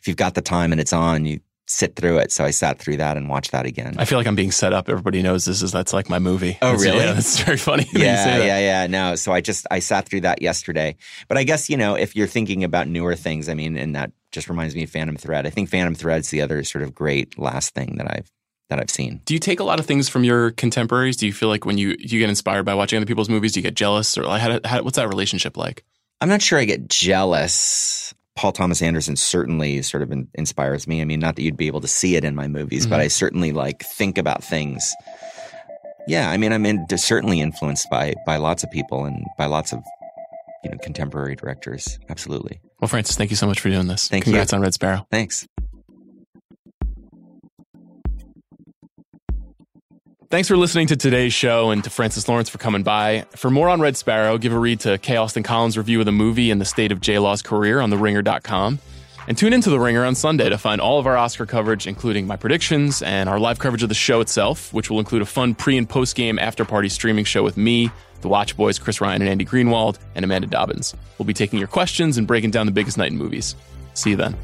if 0.00 0.06
you've 0.06 0.16
got 0.16 0.34
the 0.34 0.42
time 0.42 0.72
and 0.72 0.80
it's 0.80 0.92
on, 0.92 1.24
you 1.24 1.40
sit 1.68 1.94
through 1.94 2.18
it. 2.18 2.32
So 2.32 2.44
I 2.44 2.50
sat 2.50 2.78
through 2.78 2.96
that 2.96 3.16
and 3.16 3.28
watched 3.28 3.52
that 3.52 3.66
again. 3.66 3.94
I 3.98 4.04
feel 4.06 4.18
like 4.18 4.26
I'm 4.26 4.34
being 4.34 4.50
set 4.50 4.72
up. 4.72 4.88
Everybody 4.88 5.22
knows 5.22 5.44
this 5.44 5.62
is 5.62 5.70
that's 5.70 5.92
like 5.92 6.08
my 6.08 6.18
movie. 6.18 6.58
Oh, 6.62 6.72
That's- 6.72 6.82
really? 6.82 6.98
Yeah, 7.04 7.12
that's 7.12 7.38
very 7.40 7.58
funny. 7.58 7.84
that 7.84 7.92
you 7.92 7.98
say 8.00 8.04
yeah, 8.04 8.44
yeah, 8.44 8.58
yeah. 8.58 8.86
No, 8.86 9.14
so 9.14 9.32
I 9.32 9.40
just 9.40 9.66
I 9.70 9.78
sat 9.78 10.08
through 10.08 10.22
that 10.22 10.42
yesterday. 10.42 10.96
But 11.28 11.38
I 11.38 11.44
guess 11.44 11.68
you 11.70 11.76
know 11.76 11.94
if 11.94 12.16
you're 12.16 12.26
thinking 12.26 12.64
about 12.64 12.88
newer 12.88 13.14
things, 13.14 13.48
I 13.48 13.54
mean, 13.54 13.76
and 13.76 13.94
that 13.94 14.10
just 14.32 14.48
reminds 14.48 14.74
me 14.74 14.82
of 14.84 14.90
Phantom 14.90 15.16
Thread. 15.16 15.46
I 15.46 15.50
think 15.50 15.68
Phantom 15.68 15.94
Thread's 15.94 16.30
the 16.30 16.40
other 16.40 16.64
sort 16.64 16.82
of 16.82 16.94
great 16.94 17.38
last 17.38 17.74
thing 17.74 17.96
that 17.98 18.10
I've 18.10 18.30
that 18.70 18.78
I've 18.78 18.90
seen. 18.90 19.22
Do 19.24 19.32
you 19.34 19.40
take 19.40 19.60
a 19.60 19.64
lot 19.64 19.80
of 19.80 19.86
things 19.86 20.08
from 20.10 20.24
your 20.24 20.50
contemporaries? 20.50 21.16
Do 21.16 21.26
you 21.26 21.32
feel 21.32 21.48
like 21.48 21.64
when 21.64 21.78
you 21.78 21.96
you 21.98 22.18
get 22.18 22.28
inspired 22.28 22.64
by 22.64 22.74
watching 22.74 22.96
other 22.98 23.06
people's 23.06 23.28
movies, 23.30 23.52
do 23.52 23.60
you 23.60 23.64
get 23.64 23.74
jealous, 23.74 24.16
or 24.18 24.24
like 24.24 24.40
how, 24.42 24.60
how, 24.64 24.82
what's 24.82 24.96
that 24.96 25.08
relationship 25.08 25.56
like? 25.56 25.84
I'm 26.20 26.28
not 26.28 26.42
sure 26.42 26.58
I 26.58 26.64
get 26.64 26.88
jealous. 26.88 28.12
Paul 28.38 28.52
Thomas 28.52 28.80
Anderson 28.82 29.16
certainly 29.16 29.82
sort 29.82 30.00
of 30.04 30.12
in, 30.12 30.28
inspires 30.34 30.86
me. 30.86 31.00
I 31.00 31.04
mean, 31.04 31.18
not 31.18 31.34
that 31.34 31.42
you'd 31.42 31.56
be 31.56 31.66
able 31.66 31.80
to 31.80 31.88
see 31.88 32.14
it 32.14 32.22
in 32.22 32.36
my 32.36 32.46
movies, 32.46 32.86
but 32.86 33.00
Mhm. 33.00 33.02
I 33.02 33.08
certainly 33.08 33.50
like 33.50 33.82
think 33.82 34.16
about 34.16 34.44
things. 34.44 34.94
Yeah, 36.06 36.30
I 36.30 36.36
mean, 36.36 36.52
I'm 36.52 36.64
in, 36.64 36.86
certainly 36.96 37.40
influenced 37.40 37.90
by 37.90 38.14
by 38.26 38.36
lots 38.36 38.62
of 38.62 38.70
people 38.70 39.04
and 39.06 39.24
by 39.36 39.46
lots 39.46 39.72
of 39.72 39.80
you 40.62 40.70
know 40.70 40.78
contemporary 40.78 41.34
directors. 41.34 41.98
Absolutely. 42.08 42.60
Well, 42.80 42.86
Francis, 42.88 43.16
thank 43.16 43.30
you 43.30 43.36
so 43.36 43.48
much 43.48 43.58
for 43.58 43.70
doing 43.70 43.88
this. 43.88 44.06
Thank 44.06 44.22
you. 44.24 44.30
Congrats 44.32 44.52
on 44.52 44.60
Red 44.60 44.72
Sparrow. 44.72 45.04
Thanks. 45.10 45.48
Thanks 50.30 50.46
for 50.46 50.58
listening 50.58 50.88
to 50.88 50.96
today's 50.96 51.32
show 51.32 51.70
and 51.70 51.82
to 51.84 51.88
Francis 51.88 52.28
Lawrence 52.28 52.50
for 52.50 52.58
coming 52.58 52.82
by. 52.82 53.24
For 53.30 53.48
more 53.48 53.70
on 53.70 53.80
Red 53.80 53.96
Sparrow, 53.96 54.36
give 54.36 54.52
a 54.52 54.58
read 54.58 54.80
to 54.80 54.98
K. 54.98 55.16
Austin 55.16 55.42
Collins' 55.42 55.78
review 55.78 56.00
of 56.00 56.04
the 56.04 56.12
movie 56.12 56.50
and 56.50 56.60
the 56.60 56.66
state 56.66 56.92
of 56.92 57.00
J 57.00 57.18
Law's 57.18 57.40
career 57.40 57.80
on 57.80 57.90
TheRinger.com. 57.90 58.78
And 59.26 59.38
tune 59.38 59.54
into 59.54 59.70
The 59.70 59.80
Ringer 59.80 60.04
on 60.04 60.14
Sunday 60.14 60.50
to 60.50 60.58
find 60.58 60.82
all 60.82 60.98
of 60.98 61.06
our 61.06 61.16
Oscar 61.16 61.46
coverage, 61.46 61.86
including 61.86 62.26
my 62.26 62.36
predictions 62.36 63.00
and 63.00 63.26
our 63.26 63.38
live 63.40 63.58
coverage 63.58 63.82
of 63.82 63.88
the 63.88 63.94
show 63.94 64.20
itself, 64.20 64.70
which 64.74 64.90
will 64.90 64.98
include 64.98 65.22
a 65.22 65.26
fun 65.26 65.54
pre 65.54 65.78
and 65.78 65.88
post 65.88 66.14
game 66.14 66.38
after 66.38 66.62
party 66.62 66.90
streaming 66.90 67.24
show 67.24 67.42
with 67.42 67.56
me, 67.56 67.90
the 68.20 68.28
Watch 68.28 68.54
Boys, 68.54 68.78
Chris 68.78 69.00
Ryan 69.00 69.22
and 69.22 69.30
Andy 69.30 69.46
Greenwald, 69.46 69.98
and 70.14 70.26
Amanda 70.26 70.46
Dobbins. 70.46 70.94
We'll 71.16 71.24
be 71.24 71.32
taking 71.32 71.58
your 71.58 71.68
questions 71.68 72.18
and 72.18 72.26
breaking 72.26 72.50
down 72.50 72.66
the 72.66 72.72
biggest 72.72 72.98
night 72.98 73.12
in 73.12 73.16
movies. 73.16 73.56
See 73.94 74.10
you 74.10 74.16
then. 74.16 74.36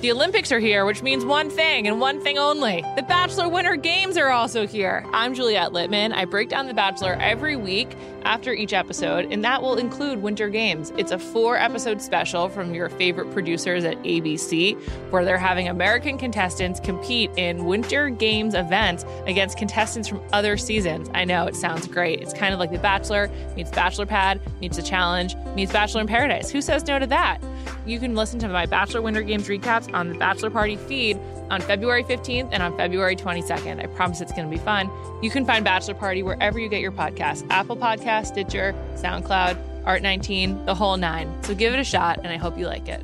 The 0.00 0.12
Olympics 0.12 0.50
are 0.50 0.58
here, 0.58 0.86
which 0.86 1.02
means 1.02 1.26
one 1.26 1.50
thing 1.50 1.86
and 1.86 2.00
one 2.00 2.22
thing 2.22 2.38
only. 2.38 2.82
The 2.96 3.02
Bachelor 3.02 3.50
Winter 3.50 3.76
Games 3.76 4.16
are 4.16 4.30
also 4.30 4.66
here. 4.66 5.04
I'm 5.12 5.34
Juliet 5.34 5.72
Litman. 5.72 6.14
I 6.14 6.24
break 6.24 6.48
down 6.48 6.66
The 6.66 6.72
Bachelor 6.72 7.18
every 7.20 7.54
week 7.54 7.94
after 8.22 8.54
each 8.54 8.72
episode, 8.72 9.30
and 9.30 9.44
that 9.44 9.60
will 9.60 9.76
include 9.76 10.22
Winter 10.22 10.48
Games. 10.48 10.90
It's 10.96 11.12
a 11.12 11.18
four 11.18 11.58
episode 11.58 12.00
special 12.00 12.48
from 12.48 12.74
your 12.74 12.88
favorite 12.88 13.30
producers 13.32 13.84
at 13.84 13.98
ABC, 13.98 14.80
where 15.10 15.22
they're 15.22 15.36
having 15.36 15.68
American 15.68 16.16
contestants 16.16 16.80
compete 16.80 17.30
in 17.36 17.66
Winter 17.66 18.08
Games 18.08 18.54
events 18.54 19.04
against 19.26 19.58
contestants 19.58 20.08
from 20.08 20.22
other 20.32 20.56
seasons. 20.56 21.10
I 21.12 21.26
know 21.26 21.46
it 21.46 21.56
sounds 21.56 21.86
great. 21.86 22.22
It's 22.22 22.32
kind 22.32 22.54
of 22.54 22.58
like 22.58 22.72
The 22.72 22.78
Bachelor 22.78 23.30
meets 23.54 23.70
Bachelor 23.70 24.06
Pad, 24.06 24.40
meets 24.62 24.78
The 24.78 24.82
Challenge, 24.82 25.36
meets 25.54 25.72
Bachelor 25.72 26.00
in 26.00 26.06
Paradise. 26.06 26.48
Who 26.48 26.62
says 26.62 26.86
no 26.86 26.98
to 26.98 27.06
that? 27.08 27.38
You 27.86 27.98
can 27.98 28.14
listen 28.14 28.38
to 28.40 28.48
my 28.48 28.66
Bachelor 28.66 29.02
Winter 29.02 29.22
Games 29.22 29.48
recaps 29.48 29.92
on 29.94 30.08
the 30.08 30.14
Bachelor 30.14 30.50
Party 30.50 30.76
feed 30.76 31.18
on 31.50 31.60
February 31.60 32.04
15th 32.04 32.48
and 32.52 32.62
on 32.62 32.76
February 32.76 33.16
22nd. 33.16 33.82
I 33.82 33.86
promise 33.86 34.20
it's 34.20 34.32
going 34.32 34.48
to 34.48 34.50
be 34.50 34.62
fun. 34.62 34.90
You 35.22 35.30
can 35.30 35.44
find 35.44 35.64
Bachelor 35.64 35.94
Party 35.94 36.22
wherever 36.22 36.58
you 36.58 36.68
get 36.68 36.80
your 36.80 36.92
podcasts 36.92 37.46
Apple 37.50 37.76
Podcast, 37.76 38.26
Stitcher, 38.26 38.74
SoundCloud, 38.94 39.84
Art19, 39.84 40.66
the 40.66 40.74
whole 40.74 40.96
nine. 40.96 41.32
So 41.42 41.54
give 41.54 41.72
it 41.72 41.80
a 41.80 41.84
shot, 41.84 42.18
and 42.18 42.28
I 42.28 42.36
hope 42.36 42.58
you 42.58 42.66
like 42.66 42.88
it. 42.88 43.02